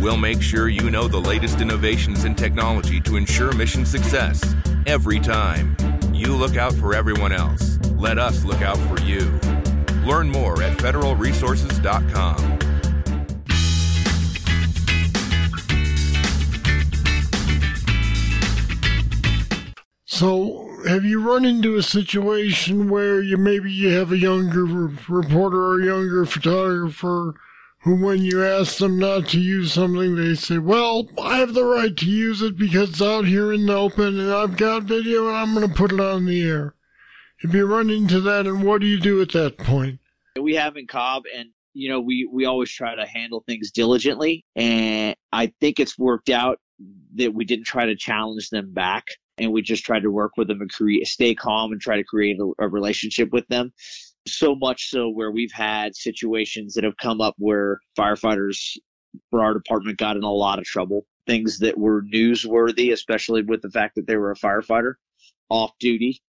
We'll 0.00 0.16
make 0.16 0.40
sure 0.40 0.68
you 0.68 0.90
know 0.90 1.08
the 1.08 1.20
latest 1.20 1.60
innovations 1.60 2.24
in 2.24 2.36
technology 2.36 3.00
to 3.00 3.16
ensure 3.16 3.52
mission 3.52 3.84
success 3.84 4.54
every 4.86 5.18
time. 5.18 5.76
You 6.12 6.36
look 6.36 6.56
out 6.56 6.72
for 6.74 6.94
everyone 6.94 7.32
else. 7.32 7.78
Let 7.96 8.16
us 8.18 8.44
look 8.44 8.62
out 8.62 8.78
for 8.78 9.00
you. 9.02 9.38
Learn 10.06 10.30
more 10.30 10.62
at 10.62 10.78
federalresources.com. 10.78 12.58
So, 20.06 20.69
have 20.86 21.04
you 21.04 21.22
run 21.22 21.44
into 21.44 21.76
a 21.76 21.82
situation 21.82 22.88
where 22.88 23.20
you 23.20 23.36
maybe 23.36 23.72
you 23.72 23.90
have 23.90 24.12
a 24.12 24.18
younger 24.18 24.64
reporter 24.64 25.72
or 25.72 25.80
younger 25.80 26.24
photographer 26.24 27.34
who, 27.82 28.04
when 28.04 28.22
you 28.22 28.44
ask 28.44 28.78
them 28.78 28.98
not 28.98 29.28
to 29.28 29.40
use 29.40 29.72
something, 29.72 30.16
they 30.16 30.34
say, 30.34 30.58
"Well, 30.58 31.08
I 31.20 31.38
have 31.38 31.54
the 31.54 31.64
right 31.64 31.96
to 31.96 32.06
use 32.06 32.42
it 32.42 32.56
because 32.56 32.90
it's 32.90 33.02
out 33.02 33.24
here 33.24 33.52
in 33.52 33.66
the 33.66 33.74
open, 33.74 34.20
and 34.20 34.32
I've 34.32 34.56
got 34.56 34.82
video, 34.82 35.28
and 35.28 35.36
I'm 35.36 35.54
going 35.54 35.68
to 35.68 35.74
put 35.74 35.92
it 35.92 36.00
on 36.00 36.26
the 36.26 36.42
air." 36.42 36.74
If 37.42 37.54
you 37.54 37.64
run 37.64 37.88
into 37.88 38.20
that, 38.20 38.46
and 38.46 38.64
what 38.64 38.82
do 38.82 38.86
you 38.86 39.00
do 39.00 39.22
at 39.22 39.32
that 39.32 39.56
point? 39.56 39.98
We 40.38 40.54
have 40.56 40.76
in 40.76 40.86
Cobb, 40.86 41.22
and 41.34 41.48
you 41.72 41.88
know, 41.88 42.00
we 42.00 42.28
we 42.30 42.44
always 42.44 42.70
try 42.70 42.94
to 42.94 43.06
handle 43.06 43.42
things 43.46 43.70
diligently, 43.70 44.44
and 44.56 45.16
I 45.32 45.52
think 45.60 45.80
it's 45.80 45.98
worked 45.98 46.28
out 46.28 46.60
that 47.14 47.32
we 47.32 47.44
didn't 47.44 47.66
try 47.66 47.86
to 47.86 47.96
challenge 47.96 48.50
them 48.50 48.72
back 48.72 49.06
and 49.40 49.52
we 49.52 49.62
just 49.62 49.84
tried 49.84 50.02
to 50.02 50.10
work 50.10 50.32
with 50.36 50.48
them 50.48 50.60
and 50.60 50.70
create, 50.70 51.06
stay 51.06 51.34
calm 51.34 51.72
and 51.72 51.80
try 51.80 51.96
to 51.96 52.04
create 52.04 52.38
a, 52.38 52.64
a 52.64 52.68
relationship 52.68 53.30
with 53.32 53.46
them. 53.48 53.72
So 54.28 54.54
much 54.54 54.90
so 54.90 55.08
where 55.08 55.32
we've 55.32 55.52
had 55.52 55.96
situations 55.96 56.74
that 56.74 56.84
have 56.84 56.96
come 56.98 57.20
up 57.22 57.34
where 57.38 57.80
firefighters 57.98 58.76
for 59.30 59.42
our 59.42 59.54
department 59.54 59.98
got 59.98 60.16
in 60.16 60.22
a 60.22 60.30
lot 60.30 60.58
of 60.58 60.64
trouble. 60.64 61.06
Things 61.26 61.58
that 61.60 61.78
were 61.78 62.02
newsworthy, 62.02 62.92
especially 62.92 63.42
with 63.42 63.62
the 63.62 63.70
fact 63.70 63.94
that 63.96 64.06
they 64.06 64.16
were 64.16 64.30
a 64.30 64.36
firefighter 64.36 64.94
off 65.48 65.72
duty. 65.80 66.20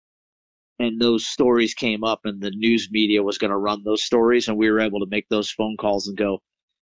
And 0.80 1.00
those 1.00 1.28
stories 1.28 1.76
came 1.76 2.04
up, 2.04 2.22
and 2.24 2.42
the 2.42 2.50
news 2.50 2.90
media 2.92 3.22
was 3.22 3.38
going 3.38 3.52
to 3.52 3.58
run 3.58 3.84
those 3.84 4.04
stories, 4.04 4.48
and 4.48 4.58
we 4.58 4.72
were 4.72 4.80
able 4.80 5.00
to 5.02 5.06
make 5.10 5.28
those 5.30 5.52
phone 5.52 5.78
calls 5.78 6.08
and 6.08 6.18
go, 6.18 6.42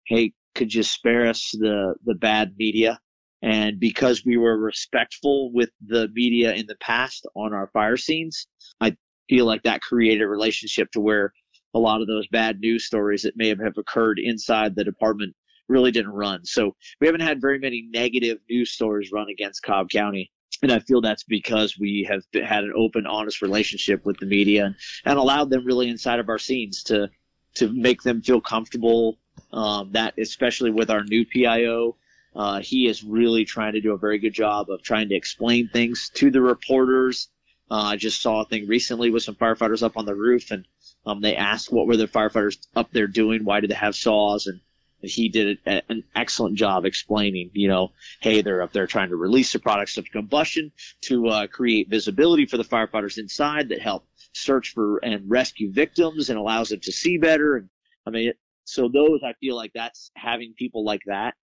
"Hey, 0.05 0.34
could 0.53 0.74
you 0.74 0.84
spare 0.84 1.27
us 1.27 1.51
the 1.58 1.96
the 2.03 2.15
bad 2.15 2.55
media? 2.58 3.00
And 3.45 3.79
because 3.79 4.25
we 4.25 4.37
were 4.37 4.57
respectful 4.57 5.51
with 5.53 5.69
the 5.85 6.09
media 6.13 6.53
in 6.53 6.65
the 6.65 6.75
past 6.77 7.27
on 7.35 7.53
our 7.53 7.67
fire 7.67 7.95
scenes, 7.95 8.47
I 8.81 8.97
feel 9.29 9.45
like 9.45 9.61
that 9.63 9.81
created 9.81 10.23
a 10.23 10.27
relationship 10.27 10.91
to 10.93 10.99
where 10.99 11.31
a 11.75 11.79
lot 11.79 12.01
of 12.01 12.07
those 12.07 12.27
bad 12.29 12.59
news 12.59 12.85
stories 12.85 13.21
that 13.21 13.37
may 13.37 13.49
have 13.49 13.59
occurred 13.77 14.17
inside 14.17 14.75
the 14.75 14.83
department 14.83 15.35
really 15.67 15.91
didn't 15.91 16.13
run. 16.13 16.43
So 16.43 16.75
we 16.99 17.05
haven't 17.05 17.21
had 17.21 17.39
very 17.39 17.59
many 17.59 17.87
negative 17.87 18.39
news 18.49 18.71
stories 18.71 19.11
run 19.11 19.29
against 19.29 19.61
Cobb 19.61 19.89
County. 19.89 20.31
And 20.63 20.71
I 20.71 20.79
feel 20.79 21.01
that's 21.01 21.25
because 21.25 21.77
we 21.77 22.07
have 22.09 22.23
had 22.33 22.63
an 22.63 22.73
open, 22.75 23.05
honest 23.05 23.43
relationship 23.43 24.07
with 24.07 24.17
the 24.17 24.25
media 24.25 24.75
and, 25.05 25.19
allowed 25.19 25.51
them 25.51 25.65
really 25.65 25.89
inside 25.89 26.19
of 26.19 26.29
our 26.29 26.39
scenes 26.39 26.81
to 26.83 27.11
to 27.55 27.71
make 27.71 28.01
them 28.01 28.23
feel 28.23 28.41
comfortable. 28.41 29.19
Um, 29.53 29.91
that 29.91 30.15
especially 30.17 30.71
with 30.71 30.89
our 30.89 31.03
new 31.03 31.25
PIO, 31.25 31.97
uh, 32.35 32.59
he 32.59 32.87
is 32.87 33.03
really 33.03 33.45
trying 33.45 33.73
to 33.73 33.81
do 33.81 33.93
a 33.93 33.97
very 33.97 34.19
good 34.19 34.33
job 34.33 34.69
of 34.69 34.83
trying 34.83 35.09
to 35.09 35.15
explain 35.15 35.69
things 35.69 36.09
to 36.15 36.29
the 36.29 36.41
reporters. 36.41 37.29
Uh, 37.71 37.75
I 37.75 37.95
just 37.95 38.21
saw 38.21 38.41
a 38.41 38.45
thing 38.45 38.67
recently 38.67 39.09
with 39.09 39.23
some 39.23 39.35
firefighters 39.35 39.81
up 39.81 39.97
on 39.97 40.05
the 40.05 40.15
roof, 40.15 40.51
and 40.51 40.67
um, 41.05 41.21
they 41.21 41.35
asked 41.35 41.71
what 41.71 41.87
were 41.87 41.97
the 41.97 42.07
firefighters 42.07 42.57
up 42.75 42.91
there 42.91 43.07
doing, 43.07 43.45
why 43.45 43.61
did 43.61 43.69
they 43.69 43.75
have 43.75 43.95
saws, 43.95 44.47
and, 44.47 44.59
he 45.01 45.29
did 45.29 45.59
an 45.67 46.03
excellent 46.15 46.55
job 46.55 46.83
explaining. 46.83 47.51
You 47.53 47.67
know, 47.67 47.91
hey, 48.21 48.41
they're 48.41 48.63
up 48.63 48.73
there 48.73 48.87
trying 48.87 49.09
to 49.09 49.15
release 49.15 49.53
the 49.53 49.59
products 49.59 49.97
of 49.97 50.09
combustion 50.09 50.71
to 51.01 51.27
uh, 51.27 51.47
create 51.47 51.89
visibility 51.89 52.47
for 52.47 52.57
the 52.57 52.63
firefighters 52.63 53.19
inside 53.19 53.69
that 53.69 53.81
help 53.81 54.07
search 54.33 54.73
for 54.73 54.97
and 55.03 55.29
rescue 55.29 55.71
victims 55.71 56.31
and 56.31 56.39
allows 56.39 56.69
them 56.69 56.79
to 56.79 56.91
see 56.91 57.19
better. 57.19 57.55
And 57.55 57.69
I 58.07 58.09
mean, 58.09 58.33
so 58.63 58.87
those 58.87 59.21
I 59.23 59.33
feel 59.33 59.55
like 59.55 59.73
that's 59.75 60.09
having 60.15 60.55
people 60.57 60.83
like 60.83 61.01
that 61.05 61.35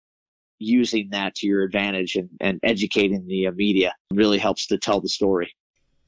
using 0.62 1.08
that 1.10 1.34
to 1.36 1.46
your 1.46 1.62
advantage 1.62 2.16
and, 2.16 2.30
and 2.40 2.60
educating 2.62 3.26
the 3.26 3.46
uh, 3.46 3.52
media 3.52 3.94
really 4.12 4.38
helps 4.38 4.66
to 4.68 4.78
tell 4.78 5.00
the 5.00 5.08
story. 5.08 5.54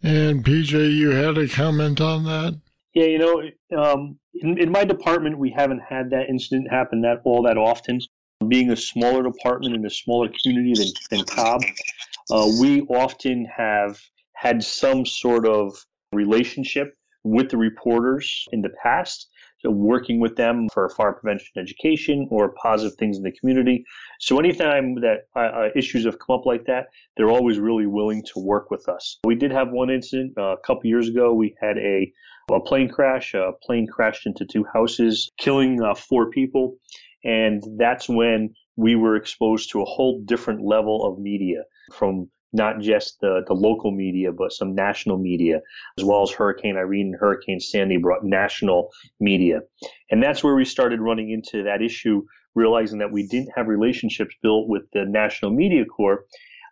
And 0.03 0.45
PJ, 0.45 0.95
you 0.95 1.11
had 1.11 1.39
a 1.39 1.49
comment 1.49 2.01
on 2.01 2.25
that? 2.25 2.61
Yeah, 2.95 3.07
you 3.07 3.19
know, 3.19 3.43
um, 3.77 4.19
in, 4.35 4.59
in 4.59 4.71
my 4.71 4.85
department, 4.85 5.39
we 5.39 5.51
haven't 5.51 5.81
had 5.81 6.11
that 6.11 6.29
incident 6.29 6.71
happen 6.71 7.03
that 7.03 7.23
all 7.25 7.43
that 7.43 7.57
often. 7.57 8.01
Being 8.47 8.71
a 8.71 8.77
smaller 8.77 9.23
department 9.23 9.75
in 9.75 9.85
a 9.87 9.91
smaller 9.91 10.29
community 10.43 10.75
than, 10.75 10.93
than 11.11 11.27
Cobb, 11.27 11.63
uh, 12.31 12.49
we 12.61 12.83
often 12.83 13.47
have 13.47 13.99
had 14.35 14.63
some 14.63 15.07
sort 15.07 15.47
of 15.47 15.75
relationship 16.13 16.95
with 17.25 17.51
the 17.51 17.57
reporters 17.57 18.47
in 18.53 18.61
the 18.61 18.71
past 18.83 19.29
working 19.65 20.21
with 20.21 20.37
them 20.37 20.69
for 20.73 20.89
fire 20.91 21.13
prevention 21.13 21.53
education 21.57 22.27
or 22.31 22.55
positive 22.63 22.97
things 22.99 23.17
in 23.17 23.23
the 23.23 23.33
community. 23.33 23.85
So 24.21 24.39
anytime 24.39 24.95
that 24.97 25.29
uh, 25.37 25.39
uh, 25.41 25.69
issues 25.77 26.05
have 26.05 26.19
come 26.19 26.39
up 26.39 26.47
like 26.47 26.65
that, 26.67 26.89
they're 27.17 27.31
always 27.31 27.59
really 27.59 27.87
willing 27.87 28.23
to 28.33 28.41
work 28.41 28.71
with 28.71 28.89
us. 28.89 29.19
We 29.25 29.35
did 29.35 29.53
have 29.53 29.71
one 29.71 29.91
incident 29.91 30.35
uh, 30.37 30.57
a 30.57 30.61
couple 30.67 30.87
years 30.87 31.09
ago. 31.09 31.33
We 31.33 31.55
had 31.61 31.79
a, 31.79 32.13
a 32.51 32.61
plane 32.61 32.89
crash. 32.89 33.35
A 33.35 33.53
plane 33.63 33.87
crashed 33.87 34.27
into 34.27 34.45
two 34.45 34.65
houses, 34.73 35.31
killing 35.39 35.83
uh, 35.83 35.95
four 35.95 36.31
people. 36.31 36.77
And 37.25 37.63
that's 37.79 38.09
when 38.09 38.55
we 38.77 38.97
were 38.97 39.17
exposed 39.17 39.71
to 39.71 39.81
a 39.81 39.85
whole 39.85 40.21
different 40.25 40.61
level 40.63 41.07
of 41.07 41.19
media 41.19 41.63
from 41.93 42.29
not 42.55 42.81
just 42.81 43.21
the, 43.21 43.43
the 43.47 43.53
local 43.53 43.91
media, 43.91 44.33
but 44.33 44.53
some 44.53 44.75
national 44.75 45.19
media, 45.19 45.61
as 45.99 46.05
well 46.05 46.23
as 46.23 46.31
Hurricane 46.31 46.77
Irene 46.77 47.09
and 47.09 47.17
Hurricane 47.19 47.61
Sandy 47.61 47.97
brought 47.97 48.25
national 48.25 48.91
media. 49.21 49.61
And 50.11 50.23
that's 50.23 50.43
where 50.43 50.55
we 50.55 50.65
started 50.65 51.01
running 51.01 51.31
into 51.31 51.65
that 51.65 51.83
issue, 51.83 52.23
realizing 52.55 52.99
that 53.01 53.11
we 53.11 53.27
didn't 53.27 53.53
have 53.57 53.67
relationships 53.67 54.35
built 54.41 54.69
with 54.69 54.85
the 54.93 55.05
National 55.05 55.51
Media 55.51 55.85
Corps. 55.85 56.25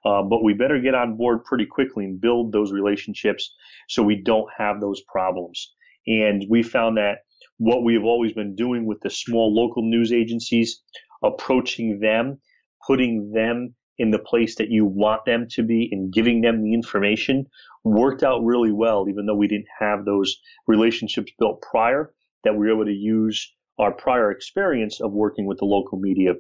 Uh, 0.05 0.23
but 0.23 0.43
we 0.43 0.55
better 0.55 0.81
get 0.81 0.95
on 0.95 1.17
board 1.17 1.45
pretty 1.45 1.67
quickly 1.67 2.05
and 2.05 2.21
build 2.21 2.53
those 2.53 2.73
relationships 2.73 3.55
so 3.89 4.03
we 4.03 4.21
don't 4.23 4.49
have 4.57 4.81
those 4.81 5.01
problems. 5.03 5.75
And 6.07 6.45
we 6.49 6.63
found 6.63 6.97
that 6.97 7.19
what 7.59 7.85
we 7.85 7.95
have 7.95 8.05
always 8.05 8.33
been 8.33 8.55
doing 8.57 8.87
with 8.87 9.01
the 9.01 9.11
small 9.11 9.55
local 9.55 9.83
news 9.83 10.13
agencies, 10.13 10.81
approaching 11.23 12.01
them, 12.01 12.41
putting 12.87 13.31
them 13.33 13.75
in 13.99 14.11
the 14.11 14.19
place 14.19 14.57
that 14.57 14.71
you 14.71 14.85
want 14.85 15.25
them 15.25 15.47
to 15.51 15.63
be 15.63 15.89
and 15.93 16.13
giving 16.13 16.41
them 16.41 16.63
the 16.63 16.75
information 16.75 17.47
worked 17.85 18.23
out 18.23 18.45
really 18.45 18.73
well, 18.73 19.07
even 19.09 19.27
though 19.27 19.35
we 19.35 19.49
didn't 19.49 19.69
have 19.79 20.05
those 20.05 20.41
relationships 20.67 21.33
built 21.39 21.63
prior, 21.63 22.15
that 22.45 22.53
we 22.53 22.67
were 22.67 22.75
able 22.75 22.85
to 22.85 22.93
use 22.93 23.53
our 23.79 23.93
prior 23.93 24.31
experience 24.31 25.01
of 25.01 25.13
working 25.13 25.47
with 25.47 25.59
the 25.59 25.65
local 25.65 25.99
media 25.99 26.35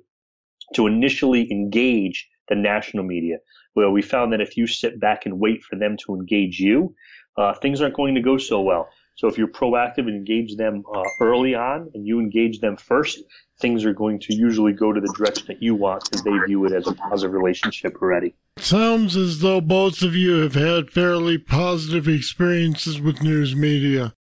to 0.74 0.86
initially 0.86 1.50
engage 1.50 2.28
the 2.48 2.54
national 2.54 3.04
media. 3.04 3.36
Well, 3.74 3.90
we 3.90 4.02
found 4.02 4.32
that 4.32 4.40
if 4.40 4.56
you 4.56 4.66
sit 4.66 5.00
back 5.00 5.26
and 5.26 5.40
wait 5.40 5.62
for 5.62 5.76
them 5.76 5.96
to 6.04 6.14
engage 6.14 6.58
you, 6.58 6.94
uh, 7.38 7.54
things 7.54 7.80
aren't 7.80 7.96
going 7.96 8.14
to 8.14 8.20
go 8.20 8.36
so 8.36 8.60
well. 8.60 8.88
So 9.16 9.28
if 9.28 9.38
you're 9.38 9.48
proactive 9.48 10.08
and 10.08 10.16
engage 10.16 10.56
them 10.56 10.84
uh, 10.92 11.02
early 11.20 11.54
on 11.54 11.90
and 11.94 12.06
you 12.06 12.18
engage 12.18 12.60
them 12.60 12.76
first, 12.76 13.20
things 13.60 13.84
are 13.84 13.92
going 13.92 14.18
to 14.20 14.34
usually 14.34 14.72
go 14.72 14.92
to 14.92 15.00
the 15.00 15.12
direction 15.16 15.44
that 15.48 15.62
you 15.62 15.74
want 15.74 16.04
because 16.04 16.24
they 16.24 16.36
view 16.46 16.64
it 16.64 16.72
as 16.72 16.86
a 16.86 16.92
positive 16.94 17.32
relationship 17.32 17.96
already. 18.00 18.34
Sounds 18.58 19.16
as 19.16 19.40
though 19.40 19.60
both 19.60 20.02
of 20.02 20.14
you 20.14 20.40
have 20.40 20.54
had 20.54 20.90
fairly 20.90 21.38
positive 21.38 22.08
experiences 22.08 23.00
with 23.00 23.22
news 23.22 23.54
media. 23.54 24.14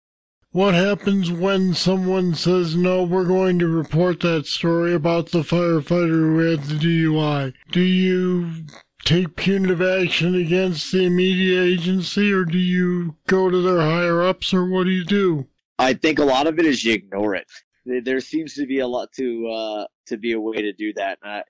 What 0.52 0.74
happens 0.74 1.30
when 1.30 1.74
someone 1.74 2.34
says, 2.34 2.74
no, 2.74 3.04
we're 3.04 3.24
going 3.24 3.60
to 3.60 3.68
report 3.68 4.18
that 4.20 4.46
story 4.46 4.92
about 4.92 5.30
the 5.30 5.42
firefighter 5.42 6.08
who 6.08 6.38
had 6.38 6.64
the 6.64 6.74
DUI? 6.74 7.54
Do 7.70 7.80
you 7.80 8.66
take 9.04 9.36
punitive 9.36 9.82
action 9.82 10.34
against 10.34 10.92
the 10.92 11.08
media 11.08 11.62
agency 11.62 12.32
or 12.32 12.44
do 12.44 12.58
you 12.58 13.16
go 13.26 13.50
to 13.50 13.60
their 13.62 13.80
higher 13.80 14.22
ups 14.22 14.52
or 14.54 14.68
what 14.68 14.84
do 14.84 14.90
you 14.90 15.04
do? 15.04 15.46
I 15.78 15.94
think 15.94 16.18
a 16.18 16.24
lot 16.24 16.46
of 16.46 16.58
it 16.58 16.66
is 16.66 16.84
you 16.84 16.92
ignore 16.92 17.34
it. 17.34 17.46
There 17.86 18.20
seems 18.20 18.54
to 18.54 18.66
be 18.66 18.80
a 18.80 18.86
lot 18.86 19.10
to 19.16 19.48
uh, 19.48 19.86
to 20.08 20.18
be 20.18 20.32
a 20.32 20.40
way 20.40 20.62
to 20.62 20.72
do 20.72 20.92
that. 20.94 21.18
I, 21.24 21.42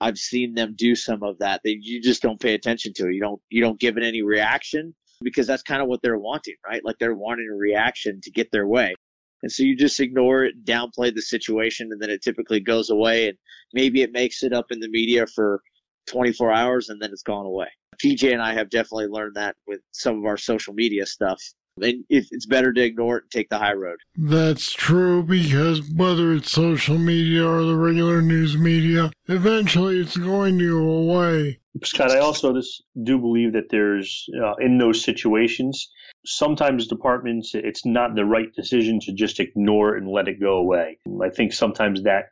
I've 0.00 0.18
seen 0.18 0.54
them 0.54 0.74
do 0.76 0.94
some 0.94 1.22
of 1.22 1.38
that. 1.38 1.60
They, 1.64 1.76
you 1.80 2.00
just 2.00 2.22
don't 2.22 2.40
pay 2.40 2.54
attention 2.54 2.92
to 2.94 3.08
it. 3.08 3.14
You 3.14 3.20
don't 3.20 3.42
you 3.50 3.60
don't 3.60 3.80
give 3.80 3.96
it 3.96 4.04
any 4.04 4.22
reaction 4.22 4.94
because 5.22 5.46
that's 5.46 5.62
kind 5.62 5.82
of 5.82 5.88
what 5.88 6.02
they're 6.02 6.18
wanting, 6.18 6.56
right? 6.66 6.84
Like 6.84 6.96
they're 6.98 7.14
wanting 7.14 7.48
a 7.52 7.56
reaction 7.56 8.20
to 8.22 8.30
get 8.30 8.52
their 8.52 8.66
way. 8.66 8.94
And 9.42 9.52
so 9.52 9.62
you 9.62 9.76
just 9.76 10.00
ignore 10.00 10.44
it, 10.44 10.64
downplay 10.64 11.14
the 11.14 11.20
situation, 11.20 11.90
and 11.90 12.00
then 12.00 12.10
it 12.10 12.22
typically 12.22 12.60
goes 12.60 12.90
away. 12.90 13.28
And 13.28 13.38
maybe 13.72 14.02
it 14.02 14.12
makes 14.12 14.42
it 14.42 14.52
up 14.52 14.66
in 14.70 14.80
the 14.80 14.88
media 14.88 15.26
for 15.26 15.60
24 16.06 16.52
hours 16.52 16.88
and 16.88 17.00
then 17.00 17.10
it's 17.10 17.22
gone 17.22 17.46
away. 17.46 17.68
PJ 18.02 18.32
and 18.32 18.42
I 18.42 18.54
have 18.54 18.70
definitely 18.70 19.06
learned 19.06 19.36
that 19.36 19.56
with 19.66 19.80
some 19.92 20.18
of 20.18 20.24
our 20.24 20.36
social 20.36 20.74
media 20.74 21.06
stuff. 21.06 21.40
And 21.80 22.04
it's 22.08 22.46
better 22.46 22.72
to 22.72 22.80
ignore 22.80 23.16
it 23.16 23.24
and 23.24 23.30
take 23.32 23.48
the 23.48 23.58
high 23.58 23.72
road. 23.72 23.98
That's 24.16 24.72
true 24.72 25.24
because 25.24 25.82
whether 25.96 26.32
it's 26.32 26.52
social 26.52 26.98
media 26.98 27.44
or 27.48 27.64
the 27.64 27.76
regular 27.76 28.22
news 28.22 28.56
media, 28.56 29.10
eventually 29.26 29.98
it's 29.98 30.16
going 30.16 30.58
to 30.60 30.70
go 30.70 30.88
away. 30.88 31.58
Scott, 31.82 32.12
I 32.12 32.20
also 32.20 32.52
this, 32.52 32.80
do 33.02 33.18
believe 33.18 33.52
that 33.54 33.70
there's, 33.70 34.24
uh, 34.40 34.54
in 34.60 34.78
those 34.78 35.02
situations, 35.02 35.90
sometimes 36.24 36.86
departments, 36.86 37.52
it's 37.54 37.84
not 37.84 38.14
the 38.14 38.24
right 38.24 38.54
decision 38.54 39.00
to 39.00 39.12
just 39.12 39.40
ignore 39.40 39.96
it 39.96 40.02
and 40.02 40.12
let 40.12 40.28
it 40.28 40.40
go 40.40 40.58
away. 40.58 40.98
I 41.20 41.30
think 41.30 41.52
sometimes 41.52 42.04
that 42.04 42.26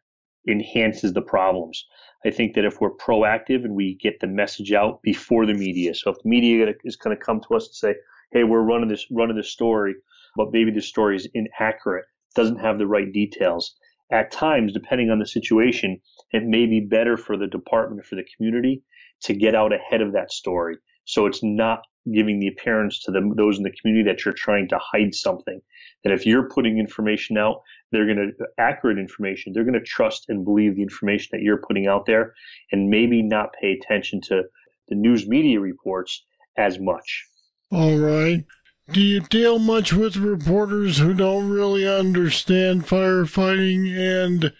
enhances 0.48 1.12
the 1.12 1.22
problems. 1.22 1.84
I 2.24 2.30
think 2.30 2.54
that 2.54 2.64
if 2.64 2.80
we're 2.80 2.94
proactive 2.94 3.64
and 3.64 3.74
we 3.74 3.94
get 3.94 4.20
the 4.20 4.26
message 4.26 4.72
out 4.72 5.02
before 5.02 5.44
the 5.44 5.54
media, 5.54 5.94
so 5.94 6.10
if 6.10 6.18
the 6.22 6.28
media 6.28 6.72
is 6.84 6.96
going 6.96 7.16
to 7.16 7.24
come 7.24 7.40
to 7.40 7.54
us 7.56 7.66
and 7.66 7.74
say, 7.74 7.94
"Hey, 8.30 8.44
we're 8.44 8.62
running 8.62 8.88
this 8.88 9.06
running 9.10 9.36
this 9.36 9.50
story," 9.50 9.94
but 10.36 10.52
maybe 10.52 10.70
the 10.70 10.80
story 10.80 11.16
is 11.16 11.28
inaccurate, 11.34 12.04
doesn't 12.34 12.60
have 12.60 12.78
the 12.78 12.86
right 12.86 13.12
details. 13.12 13.76
At 14.10 14.30
times, 14.30 14.72
depending 14.72 15.10
on 15.10 15.18
the 15.18 15.26
situation, 15.26 16.00
it 16.32 16.44
may 16.44 16.66
be 16.66 16.80
better 16.80 17.16
for 17.16 17.36
the 17.36 17.48
department 17.48 18.04
for 18.04 18.14
the 18.14 18.26
community 18.36 18.82
to 19.22 19.34
get 19.34 19.54
out 19.54 19.72
ahead 19.72 20.00
of 20.00 20.12
that 20.12 20.30
story, 20.30 20.76
so 21.04 21.26
it's 21.26 21.42
not 21.42 21.82
giving 22.12 22.40
the 22.40 22.48
appearance 22.48 23.00
to 23.00 23.12
the, 23.12 23.32
those 23.36 23.58
in 23.58 23.62
the 23.62 23.74
community 23.80 24.10
that 24.10 24.24
you're 24.24 24.34
trying 24.34 24.68
to 24.68 24.78
hide 24.78 25.14
something. 25.14 25.60
That 26.04 26.12
if 26.12 26.26
you're 26.26 26.48
putting 26.48 26.78
information 26.78 27.38
out, 27.38 27.62
they're 27.92 28.06
going 28.06 28.34
to 28.38 28.46
accurate 28.58 28.98
information. 28.98 29.52
They're 29.52 29.64
going 29.64 29.74
to 29.74 29.80
trust 29.80 30.26
and 30.28 30.44
believe 30.44 30.74
the 30.74 30.82
information 30.82 31.28
that 31.32 31.42
you're 31.42 31.62
putting 31.66 31.86
out 31.86 32.06
there, 32.06 32.34
and 32.72 32.90
maybe 32.90 33.22
not 33.22 33.50
pay 33.60 33.72
attention 33.72 34.20
to 34.22 34.42
the 34.88 34.96
news 34.96 35.28
media 35.28 35.60
reports 35.60 36.24
as 36.56 36.78
much. 36.80 37.24
All 37.70 37.96
right. 37.96 38.44
Do 38.90 39.00
you 39.00 39.20
deal 39.20 39.58
much 39.58 39.92
with 39.92 40.16
reporters 40.16 40.98
who 40.98 41.14
don't 41.14 41.48
really 41.48 41.86
understand 41.88 42.86
firefighting? 42.86 43.96
And 43.96 44.52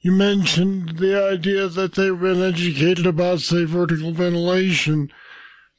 you 0.00 0.12
mentioned 0.12 0.96
the 0.98 1.22
idea 1.22 1.68
that 1.68 1.94
they've 1.94 2.18
been 2.18 2.42
educated 2.42 3.06
about, 3.06 3.40
say, 3.40 3.64
vertical 3.64 4.12
ventilation. 4.12 5.12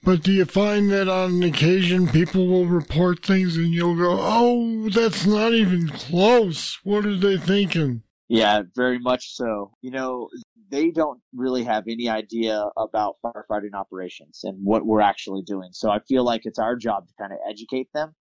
But 0.03 0.23
do 0.23 0.31
you 0.31 0.45
find 0.45 0.91
that 0.91 1.07
on 1.07 1.43
occasion 1.43 2.07
people 2.07 2.47
will 2.47 2.65
report 2.65 3.23
things 3.23 3.55
and 3.55 3.67
you'll 3.67 3.97
go, 3.97 4.17
oh, 4.19 4.89
that's 4.89 5.27
not 5.27 5.53
even 5.53 5.89
close. 5.89 6.79
What 6.83 7.05
are 7.05 7.15
they 7.15 7.37
thinking? 7.37 8.01
Yeah, 8.27 8.63
very 8.75 8.97
much 8.97 9.35
so. 9.35 9.71
You 9.81 9.91
know, 9.91 10.29
they 10.71 10.89
don't 10.89 11.21
really 11.35 11.63
have 11.65 11.83
any 11.87 12.09
idea 12.09 12.65
about 12.77 13.17
firefighting 13.23 13.73
operations 13.75 14.39
and 14.43 14.57
what 14.63 14.85
we're 14.85 15.01
actually 15.01 15.43
doing. 15.43 15.69
So 15.73 15.91
I 15.91 15.99
feel 16.07 16.23
like 16.23 16.41
it's 16.45 16.57
our 16.57 16.75
job 16.75 17.07
to 17.07 17.13
kind 17.19 17.33
of 17.33 17.39
educate 17.47 17.89
them. 17.93 18.15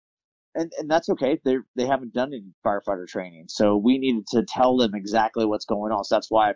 And, 0.56 0.72
and 0.80 0.90
that's 0.90 1.10
okay. 1.10 1.40
They 1.46 1.58
they 1.76 1.86
haven't 1.86 2.14
done 2.14 2.34
any 2.34 2.52
firefighter 2.66 3.08
training, 3.08 3.46
so 3.50 3.78
we 3.78 4.00
needed 4.00 4.26
to 4.32 4.44
tell 4.44 4.78
them 4.78 4.96
exactly 4.96 5.46
what's 5.46 5.66
going 5.66 5.92
on. 5.92 6.04
So 6.04 6.16
that's 6.16 6.32
why 6.32 6.54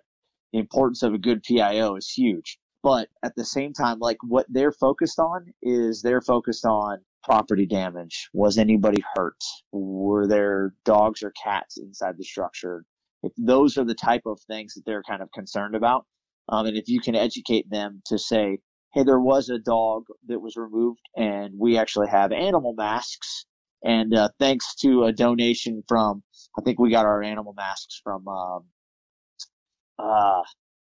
the 0.51 0.57
importance 0.57 1.03
of 1.03 1.13
a 1.13 1.19
good 1.19 1.43
PIO 1.43 1.95
is 1.95 2.09
huge. 2.09 2.57
But 2.83 3.07
at 3.23 3.33
the 3.35 3.45
same 3.45 3.71
time, 3.71 3.99
like 3.99 4.17
what 4.23 4.45
they're 4.49 4.73
focused 4.73 5.17
on 5.17 5.53
is 5.61 6.01
they're 6.01 6.21
focused 6.21 6.65
on 6.65 6.99
property 7.23 7.65
damage. 7.65 8.29
Was 8.33 8.57
anybody 8.57 9.01
hurt? 9.15 9.41
Were 9.71 10.27
there 10.27 10.73
dogs 10.83 11.23
or 11.23 11.31
cats 11.41 11.77
inside 11.77 12.17
the 12.17 12.25
structure? 12.25 12.83
If 13.23 13.31
those 13.37 13.77
are 13.77 13.85
the 13.85 13.95
type 13.95 14.23
of 14.25 14.39
things 14.47 14.73
that 14.73 14.83
they're 14.85 15.03
kind 15.03 15.21
of 15.21 15.31
concerned 15.31 15.75
about, 15.75 16.05
um, 16.49 16.65
and 16.65 16.75
if 16.75 16.89
you 16.89 16.99
can 16.99 17.15
educate 17.15 17.69
them 17.69 18.01
to 18.07 18.19
say, 18.19 18.59
hey, 18.93 19.03
there 19.03 19.19
was 19.19 19.47
a 19.47 19.59
dog 19.59 20.03
that 20.27 20.41
was 20.41 20.57
removed, 20.57 20.99
and 21.15 21.53
we 21.57 21.77
actually 21.77 22.09
have 22.09 22.33
animal 22.33 22.73
masks. 22.73 23.45
And 23.85 24.13
uh, 24.13 24.29
thanks 24.39 24.75
to 24.81 25.05
a 25.05 25.13
donation 25.13 25.83
from, 25.87 26.21
I 26.57 26.61
think 26.61 26.79
we 26.79 26.91
got 26.91 27.05
our 27.05 27.23
animal 27.23 27.53
masks 27.53 28.01
from 28.03 28.27
um, 28.27 28.65
uh, 29.97 30.41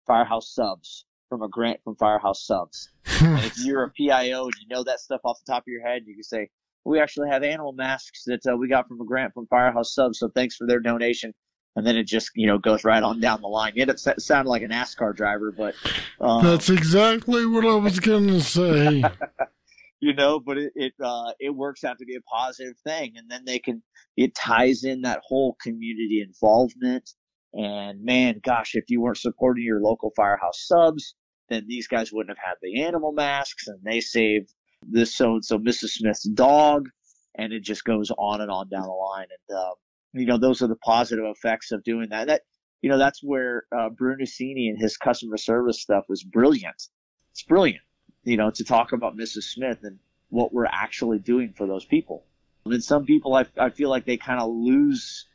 Firehouse 0.06 0.54
Subs 0.54 1.04
from 1.28 1.42
a 1.42 1.48
grant 1.48 1.80
from 1.82 1.96
Firehouse 1.96 2.46
Subs. 2.46 2.88
and 3.20 3.44
if 3.44 3.58
you're 3.58 3.84
a 3.84 3.90
PIO 3.90 4.44
and 4.44 4.54
you 4.60 4.68
know 4.68 4.82
that 4.84 5.00
stuff 5.00 5.20
off 5.24 5.38
the 5.44 5.52
top 5.52 5.62
of 5.62 5.68
your 5.68 5.86
head, 5.86 6.02
you 6.06 6.14
can 6.14 6.22
say, 6.22 6.48
we 6.84 7.00
actually 7.00 7.28
have 7.28 7.42
animal 7.42 7.72
masks 7.72 8.24
that 8.26 8.40
uh, 8.50 8.56
we 8.56 8.68
got 8.68 8.88
from 8.88 9.00
a 9.00 9.04
grant 9.04 9.34
from 9.34 9.46
Firehouse 9.48 9.94
Subs, 9.94 10.18
so 10.18 10.28
thanks 10.34 10.56
for 10.56 10.66
their 10.66 10.80
donation. 10.80 11.34
And 11.76 11.86
then 11.86 11.96
it 11.96 12.04
just, 12.04 12.30
you 12.34 12.46
know, 12.46 12.58
goes 12.58 12.82
right 12.82 13.02
on 13.02 13.20
down 13.20 13.40
the 13.40 13.46
line. 13.46 13.72
It, 13.76 13.88
it 13.88 14.00
sounded 14.00 14.50
like 14.50 14.62
a 14.62 14.68
NASCAR 14.68 15.14
driver, 15.14 15.52
but 15.56 15.74
um, 16.20 16.42
that's 16.42 16.70
exactly 16.70 17.46
what 17.46 17.64
I 17.64 17.74
was 17.74 18.00
going 18.00 18.26
to 18.28 18.40
say. 18.40 19.04
you 20.00 20.14
know, 20.14 20.40
but 20.40 20.58
it 20.58 20.72
it, 20.74 20.92
uh, 21.02 21.32
it 21.38 21.50
works 21.50 21.84
out 21.84 21.98
to 21.98 22.04
be 22.04 22.16
a 22.16 22.20
positive 22.22 22.74
thing, 22.84 23.12
and 23.16 23.30
then 23.30 23.44
they 23.44 23.58
can 23.58 23.82
it 24.16 24.34
ties 24.34 24.82
in 24.82 25.02
that 25.02 25.20
whole 25.24 25.56
community 25.62 26.24
involvement. 26.26 27.08
And 27.52 28.02
man, 28.04 28.40
gosh, 28.44 28.74
if 28.74 28.84
you 28.88 29.00
weren't 29.00 29.18
supporting 29.18 29.64
your 29.64 29.80
local 29.80 30.12
firehouse 30.16 30.66
subs, 30.66 31.14
then 31.48 31.64
these 31.66 31.88
guys 31.88 32.12
wouldn't 32.12 32.36
have 32.36 32.44
had 32.44 32.56
the 32.62 32.82
animal 32.82 33.12
masks 33.12 33.66
and 33.66 33.78
they 33.82 34.00
saved 34.00 34.52
this 34.82 35.14
so 35.14 35.34
and 35.34 35.44
so 35.44 35.58
Mrs. 35.58 35.90
Smith's 35.90 36.24
dog. 36.24 36.88
And 37.34 37.52
it 37.52 37.62
just 37.62 37.84
goes 37.84 38.10
on 38.10 38.40
and 38.40 38.50
on 38.50 38.68
down 38.68 38.82
the 38.82 38.88
line. 38.88 39.28
And, 39.30 39.56
uh, 39.56 39.70
you 40.12 40.26
know, 40.26 40.38
those 40.38 40.60
are 40.60 40.66
the 40.66 40.76
positive 40.76 41.24
effects 41.24 41.70
of 41.70 41.84
doing 41.84 42.08
that. 42.10 42.26
That, 42.26 42.42
you 42.82 42.90
know, 42.90 42.98
that's 42.98 43.22
where 43.22 43.64
uh, 43.72 43.90
Brunacini 43.90 44.68
and 44.68 44.78
his 44.78 44.96
customer 44.96 45.36
service 45.36 45.80
stuff 45.80 46.04
was 46.08 46.24
brilliant. 46.24 46.82
It's 47.30 47.42
brilliant, 47.42 47.82
you 48.24 48.36
know, 48.36 48.50
to 48.50 48.64
talk 48.64 48.92
about 48.92 49.16
Mrs. 49.16 49.44
Smith 49.44 49.78
and 49.84 49.98
what 50.30 50.52
we're 50.52 50.66
actually 50.66 51.18
doing 51.18 51.54
for 51.56 51.66
those 51.66 51.84
people. 51.84 52.24
And 52.64 52.82
some 52.82 53.04
people, 53.06 53.34
I, 53.34 53.46
I 53.56 53.70
feel 53.70 53.88
like 53.88 54.04
they 54.04 54.16
kind 54.16 54.40
of 54.40 54.50
lose, 54.50 55.26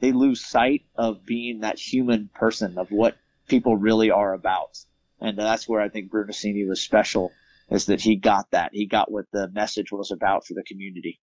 they 0.00 0.10
lose 0.10 0.44
sight 0.44 0.82
of 0.96 1.24
being 1.24 1.60
that 1.60 1.78
human 1.78 2.30
person 2.34 2.78
of 2.78 2.90
what 2.90 3.16
people 3.46 3.76
really 3.76 4.10
are 4.10 4.34
about 4.34 4.78
and 5.20 5.38
that's 5.38 5.68
where 5.68 5.80
I 5.80 5.88
think 5.88 6.10
Brunacini 6.10 6.68
was 6.68 6.80
special, 6.80 7.32
is 7.70 7.86
that 7.86 8.00
he 8.00 8.16
got 8.16 8.50
that. 8.52 8.70
He 8.72 8.86
got 8.86 9.10
what 9.10 9.26
the 9.32 9.48
message 9.48 9.92
was 9.92 10.10
about 10.10 10.46
for 10.46 10.54
the 10.54 10.62
community. 10.62 11.20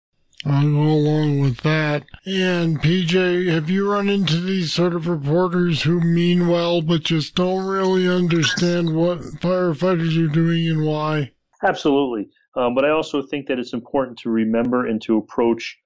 I'll 0.45 0.63
go 0.63 0.83
along 0.83 1.39
with 1.41 1.59
that. 1.59 2.03
And 2.27 2.81
PJ, 2.81 3.49
have 3.53 3.71
you 3.71 3.89
run 3.89 4.09
into 4.09 4.41
these 4.41 4.73
sort 4.73 4.95
of 4.95 5.07
reporters 5.07 5.83
who 5.83 6.01
mean 6.01 6.49
well 6.49 6.83
but 6.83 7.05
just 7.05 7.37
don't 7.37 7.65
really 7.65 8.09
understand 8.09 8.97
what 8.97 9.21
firefighters 9.21 10.23
are 10.23 10.33
doing 10.33 10.69
and 10.69 10.85
why? 10.85 11.31
Absolutely. 11.63 12.29
Um, 12.57 12.75
but 12.75 12.85
I 12.85 12.91
also 12.91 13.23
think 13.23 13.47
that 13.47 13.61
it's 13.61 13.73
important 13.73 14.19
to 14.21 14.31
remember 14.31 14.87
and 14.87 15.01
to 15.03 15.17
approach 15.17 15.79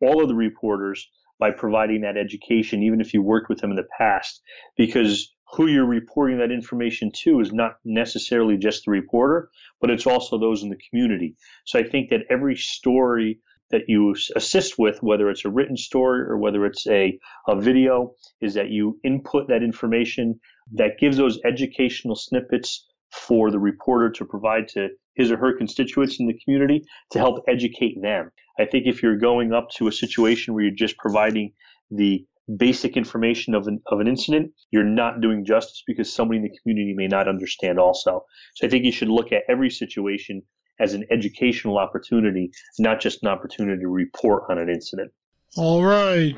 all 0.00 0.22
of 0.22 0.28
the 0.28 0.34
reporters 0.34 1.08
by 1.40 1.50
providing 1.50 2.02
that 2.02 2.16
education, 2.16 2.84
even 2.84 3.00
if 3.00 3.12
you 3.12 3.20
worked 3.20 3.48
with 3.48 3.58
them 3.58 3.70
in 3.70 3.76
the 3.76 3.88
past, 3.98 4.40
because 4.76 5.33
who 5.52 5.66
you're 5.66 5.86
reporting 5.86 6.38
that 6.38 6.50
information 6.50 7.10
to 7.12 7.40
is 7.40 7.52
not 7.52 7.76
necessarily 7.84 8.56
just 8.56 8.84
the 8.84 8.90
reporter, 8.90 9.50
but 9.80 9.90
it's 9.90 10.06
also 10.06 10.38
those 10.38 10.62
in 10.62 10.68
the 10.68 10.78
community. 10.88 11.36
So 11.64 11.78
I 11.78 11.84
think 11.84 12.10
that 12.10 12.26
every 12.30 12.56
story 12.56 13.40
that 13.70 13.82
you 13.88 14.14
assist 14.36 14.78
with, 14.78 15.02
whether 15.02 15.30
it's 15.30 15.44
a 15.44 15.50
written 15.50 15.76
story 15.76 16.20
or 16.20 16.38
whether 16.38 16.64
it's 16.64 16.86
a, 16.86 17.18
a 17.48 17.60
video, 17.60 18.14
is 18.40 18.54
that 18.54 18.70
you 18.70 18.98
input 19.04 19.48
that 19.48 19.62
information 19.62 20.38
that 20.72 20.98
gives 20.98 21.16
those 21.16 21.38
educational 21.44 22.16
snippets 22.16 22.86
for 23.10 23.50
the 23.50 23.58
reporter 23.58 24.10
to 24.10 24.24
provide 24.24 24.68
to 24.68 24.88
his 25.14 25.30
or 25.30 25.36
her 25.36 25.56
constituents 25.56 26.18
in 26.18 26.26
the 26.26 26.38
community 26.44 26.82
to 27.10 27.18
help 27.18 27.44
educate 27.48 28.00
them. 28.02 28.30
I 28.58 28.64
think 28.64 28.86
if 28.86 29.02
you're 29.02 29.18
going 29.18 29.52
up 29.52 29.68
to 29.76 29.88
a 29.88 29.92
situation 29.92 30.54
where 30.54 30.64
you're 30.64 30.74
just 30.74 30.96
providing 30.98 31.52
the 31.90 32.24
basic 32.56 32.96
information 32.96 33.54
of 33.54 33.66
an, 33.66 33.80
of 33.86 34.00
an 34.00 34.08
incident, 34.08 34.52
you're 34.70 34.84
not 34.84 35.20
doing 35.20 35.44
justice 35.44 35.82
because 35.86 36.12
somebody 36.12 36.38
in 36.38 36.44
the 36.44 36.58
community 36.62 36.94
may 36.94 37.06
not 37.06 37.28
understand 37.28 37.78
also. 37.78 38.24
So 38.54 38.66
I 38.66 38.70
think 38.70 38.84
you 38.84 38.92
should 38.92 39.08
look 39.08 39.32
at 39.32 39.42
every 39.48 39.70
situation 39.70 40.42
as 40.80 40.94
an 40.94 41.04
educational 41.10 41.78
opportunity, 41.78 42.50
not 42.78 43.00
just 43.00 43.22
an 43.22 43.28
opportunity 43.28 43.80
to 43.80 43.88
report 43.88 44.44
on 44.50 44.58
an 44.58 44.68
incident. 44.68 45.12
All 45.56 45.84
right. 45.84 46.36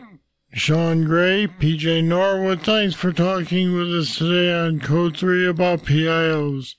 Sean 0.52 1.04
Gray, 1.04 1.46
PJ 1.46 2.04
Norwood, 2.04 2.62
thanks 2.62 2.94
for 2.94 3.12
talking 3.12 3.74
with 3.74 3.92
us 3.92 4.16
today 4.16 4.52
on 4.52 4.80
Code 4.80 5.16
3 5.16 5.48
about 5.48 5.80
PIOs. 5.80 6.76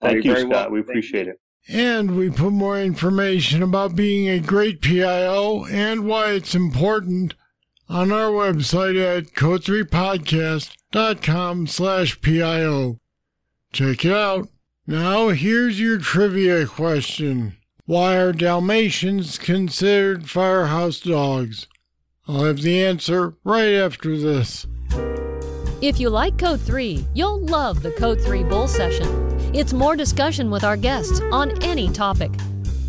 Thank 0.00 0.24
you, 0.24 0.36
Scott. 0.36 0.50
Well. 0.50 0.70
We 0.70 0.80
appreciate 0.80 1.28
it. 1.28 1.40
And 1.68 2.16
we 2.16 2.30
put 2.30 2.52
more 2.52 2.80
information 2.80 3.62
about 3.62 3.94
being 3.94 4.28
a 4.28 4.40
great 4.40 4.80
PIO 4.80 5.66
and 5.66 6.06
why 6.06 6.30
it's 6.30 6.54
important 6.54 7.34
on 7.90 8.12
our 8.12 8.30
website 8.30 9.18
at 9.18 9.34
code3podcast.com 9.34 11.66
slash 11.66 12.20
PIO. 12.20 13.00
Check 13.72 14.04
it 14.04 14.12
out. 14.12 14.48
Now 14.86 15.30
here's 15.30 15.80
your 15.80 15.98
trivia 15.98 16.66
question. 16.66 17.56
Why 17.86 18.16
are 18.16 18.32
Dalmatians 18.32 19.38
considered 19.38 20.30
firehouse 20.30 21.00
dogs? 21.00 21.66
I'll 22.28 22.44
have 22.44 22.62
the 22.62 22.84
answer 22.84 23.34
right 23.42 23.74
after 23.74 24.16
this. 24.16 24.68
If 25.82 25.98
you 25.98 26.10
like 26.10 26.38
Code 26.38 26.60
3, 26.60 27.04
you'll 27.14 27.40
love 27.40 27.82
the 27.82 27.90
Code 27.92 28.20
3 28.20 28.44
Bull 28.44 28.68
Session. 28.68 29.08
It's 29.52 29.72
more 29.72 29.96
discussion 29.96 30.48
with 30.50 30.62
our 30.62 30.76
guests 30.76 31.20
on 31.32 31.60
any 31.64 31.90
topic. 31.90 32.30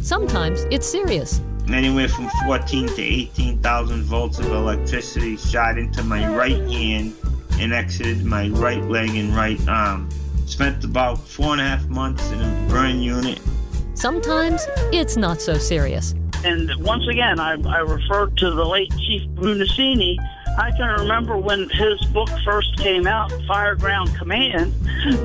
Sometimes 0.02 0.66
it's 0.70 0.88
serious. 0.88 1.42
Anywhere 1.74 2.10
from 2.10 2.30
14 2.46 2.88
to 2.88 3.02
18,000 3.02 4.04
volts 4.04 4.40
of 4.40 4.48
electricity 4.48 5.38
shot 5.38 5.78
into 5.78 6.04
my 6.04 6.28
right 6.36 6.62
hand 6.70 7.16
and 7.60 7.74
exited 7.74 8.26
my 8.26 8.50
right 8.50 8.84
leg 8.84 9.10
and 9.16 9.34
right 9.34 9.60
arm. 9.68 10.10
Spent 10.46 10.84
about 10.84 11.18
four 11.18 11.54
and 11.54 11.62
a 11.62 11.64
half 11.64 11.88
months 11.88 12.30
in 12.32 12.42
a 12.42 12.68
burn 12.70 13.02
unit. 13.02 13.40
Sometimes 13.94 14.68
it's 14.92 15.16
not 15.16 15.42
so 15.42 15.58
serious. 15.58 16.14
And 16.44 16.70
once 16.84 17.08
again, 17.08 17.40
I, 17.40 17.54
I 17.66 17.80
refer 17.80 18.28
to 18.28 18.52
the 18.52 18.66
late 18.66 18.92
Chief 18.98 19.28
Brunacini 19.30 20.18
I 20.58 20.72
can 20.72 21.00
remember 21.00 21.38
when 21.38 21.70
his 21.70 22.04
book 22.08 22.30
first 22.44 22.76
came 22.78 23.08
out, 23.08 23.30
Fireground 23.48 24.16
Command, 24.18 24.74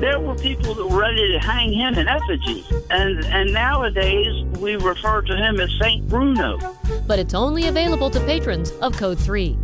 there 0.01 0.19
were 0.19 0.35
people 0.35 0.73
that 0.73 0.87
were 0.87 0.99
ready 0.99 1.31
to 1.33 1.39
hang 1.39 1.73
him 1.73 1.95
in 1.95 2.07
effigy. 2.07 2.65
And, 2.89 3.25
and 3.25 3.53
nowadays, 3.53 4.43
we 4.59 4.77
refer 4.77 5.21
to 5.23 5.35
him 5.35 5.59
as 5.59 5.69
St. 5.79 6.07
Bruno. 6.07 6.57
But 7.05 7.19
it's 7.19 7.33
only 7.33 7.67
available 7.67 8.09
to 8.09 8.19
patrons 8.21 8.71
of 8.81 8.95
Code 8.95 9.19
3. 9.19 9.57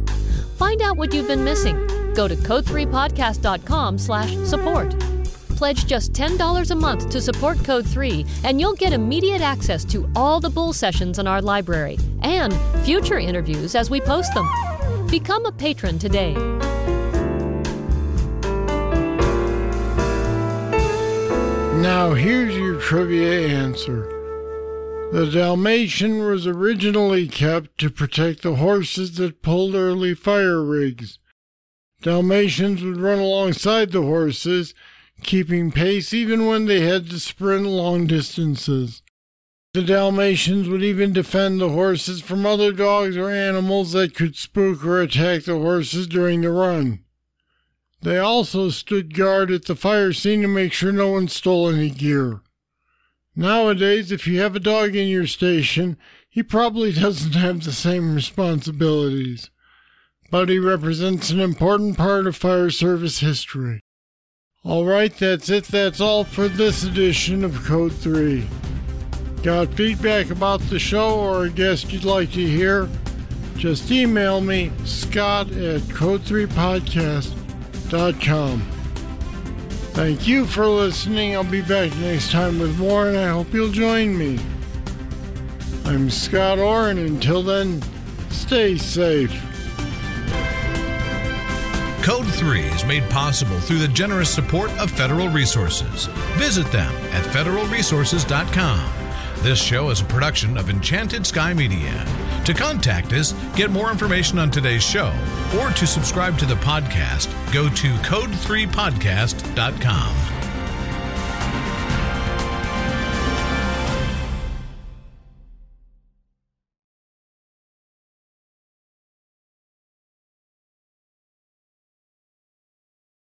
Find 0.58 0.82
out 0.82 0.98
what 0.98 1.14
you've 1.14 1.28
been 1.28 1.44
missing. 1.44 1.76
Go 2.14 2.28
to 2.28 2.36
code3podcast.com 2.36 3.98
slash 3.98 4.36
support. 4.46 4.96
Pledge 5.56 5.86
just 5.86 6.14
$10 6.14 6.72
a 6.72 6.76
month 6.76 7.10
to 7.10 7.22
support 7.22 7.64
Code 7.64 7.88
3, 7.88 8.26
and 8.44 8.60
you'll 8.60 8.76
get 8.76 8.92
immediate 8.92 9.42
access 9.42 9.86
to 9.86 10.10
all 10.16 10.40
the 10.40 10.50
bull 10.50 10.74
sessions 10.74 11.20
in 11.20 11.28
our 11.28 11.42
library 11.42 11.98
and 12.22 12.54
future 12.86 13.18
interviews 13.18 13.76
as 13.76 13.90
we 13.90 14.02
post 14.02 14.34
them. 14.34 14.48
Become 15.14 15.46
a 15.46 15.52
patron 15.52 16.00
today. 16.00 16.34
Now, 21.84 22.16
here's 22.16 22.58
your 22.58 22.80
trivia 22.80 23.48
answer. 23.48 24.08
The 25.12 25.30
Dalmatian 25.32 26.26
was 26.26 26.48
originally 26.48 27.28
kept 27.28 27.78
to 27.78 27.92
protect 27.92 28.42
the 28.42 28.56
horses 28.56 29.18
that 29.18 29.44
pulled 29.44 29.76
early 29.76 30.16
fire 30.16 30.64
rigs. 30.64 31.20
Dalmatians 32.02 32.82
would 32.82 32.98
run 32.98 33.20
alongside 33.20 33.92
the 33.92 34.02
horses, 34.02 34.74
keeping 35.22 35.72
pace 35.72 36.12
even 36.12 36.48
when 36.48 36.66
they 36.66 36.82
had 36.82 37.12
to 37.12 37.20
sprint 37.20 37.68
long 37.68 38.08
distances. 38.08 39.03
The 39.74 39.82
Dalmatians 39.82 40.70
would 40.70 40.84
even 40.84 41.14
defend 41.14 41.60
the 41.60 41.70
horses 41.70 42.22
from 42.22 42.46
other 42.46 42.72
dogs 42.72 43.18
or 43.18 43.32
animals 43.32 43.94
that 43.94 44.14
could 44.14 44.36
spook 44.36 44.86
or 44.86 45.02
attack 45.02 45.46
the 45.46 45.58
horses 45.58 46.06
during 46.06 46.42
the 46.42 46.52
run. 46.52 47.04
They 48.04 48.20
also 48.20 48.70
stood 48.70 49.16
guard 49.16 49.50
at 49.50 49.66
the 49.66 49.76
fire 49.76 50.14
scene 50.14 50.44
to 50.44 50.48
make 50.48 50.74
sure 50.74 50.92
no 50.92 51.10
one 51.10 51.28
stole 51.28 51.70
any 51.70 51.90
gear. 51.90 52.42
Nowadays, 53.36 54.12
if 54.12 54.28
you 54.28 54.40
have 54.42 54.56
a 54.56 54.60
dog 54.60 54.96
in 54.96 55.08
your 55.08 55.26
station, 55.26 55.98
he 56.30 56.44
probably 56.44 56.92
doesn't 56.94 57.34
have 57.34 57.64
the 57.64 57.72
same 57.72 58.14
responsibilities, 58.14 59.50
but 60.30 60.50
he 60.50 60.60
represents 60.60 61.32
an 61.32 61.40
important 61.40 61.98
part 61.98 62.28
of 62.28 62.36
fire 62.36 62.70
service 62.70 63.22
history. 63.22 63.80
All 64.64 64.86
right, 64.86 65.18
that's 65.18 65.50
it. 65.50 65.64
That's 65.64 66.00
all 66.00 66.26
for 66.26 66.48
this 66.48 66.84
edition 66.84 67.44
of 67.44 67.66
Code 67.66 67.94
3. 67.94 68.46
Got 69.44 69.74
feedback 69.74 70.30
about 70.30 70.62
the 70.62 70.80
show 70.80 71.20
or 71.20 71.44
a 71.44 71.50
guest 71.50 71.92
you'd 71.92 72.06
like 72.06 72.32
to 72.32 72.48
hear? 72.48 72.88
Just 73.58 73.92
email 73.92 74.40
me, 74.40 74.72
scott 74.86 75.52
at 75.52 75.82
code3podcast.com. 75.82 78.62
Thank 79.92 80.28
you 80.28 80.46
for 80.46 80.66
listening. 80.66 81.36
I'll 81.36 81.44
be 81.44 81.62
back 81.62 81.94
next 81.98 82.32
time 82.32 82.58
with 82.58 82.80
more, 82.80 83.10
and 83.10 83.18
I 83.18 83.28
hope 83.28 83.54
you'll 83.54 83.70
join 83.70 84.18
me. 84.18 84.40
I'm 85.84 86.10
Scott 86.10 86.58
Orr, 86.58 86.90
and 86.90 87.00
until 87.00 87.44
then, 87.44 87.82
stay 88.30 88.78
safe. 88.78 89.34
Code 92.02 92.28
3 92.28 92.62
is 92.62 92.86
made 92.86 93.04
possible 93.10 93.60
through 93.60 93.80
the 93.80 93.90
generous 93.90 94.34
support 94.34 94.72
of 94.80 94.90
Federal 94.90 95.28
Resources. 95.28 96.06
Visit 96.38 96.72
them 96.72 96.94
at 97.12 97.26
federalresources.com. 97.26 99.03
This 99.44 99.62
show 99.62 99.90
is 99.90 100.00
a 100.00 100.06
production 100.06 100.58
of 100.58 100.70
Enchanted 100.70 101.28
Sky 101.28 101.54
Media. 101.54 102.06
To 102.46 102.54
contact 102.54 103.12
us, 103.12 103.34
get 103.58 103.72
more 103.72 103.92
information 103.92 104.40
on 104.40 104.50
today's 104.50 104.84
show, 104.84 105.14
or 105.60 105.70
to 105.72 105.86
subscribe 105.86 106.38
to 106.38 106.46
the 106.46 106.56
podcast, 106.56 107.28
go 107.52 107.68
to 107.68 107.94
code3podcast.com. 107.96 110.43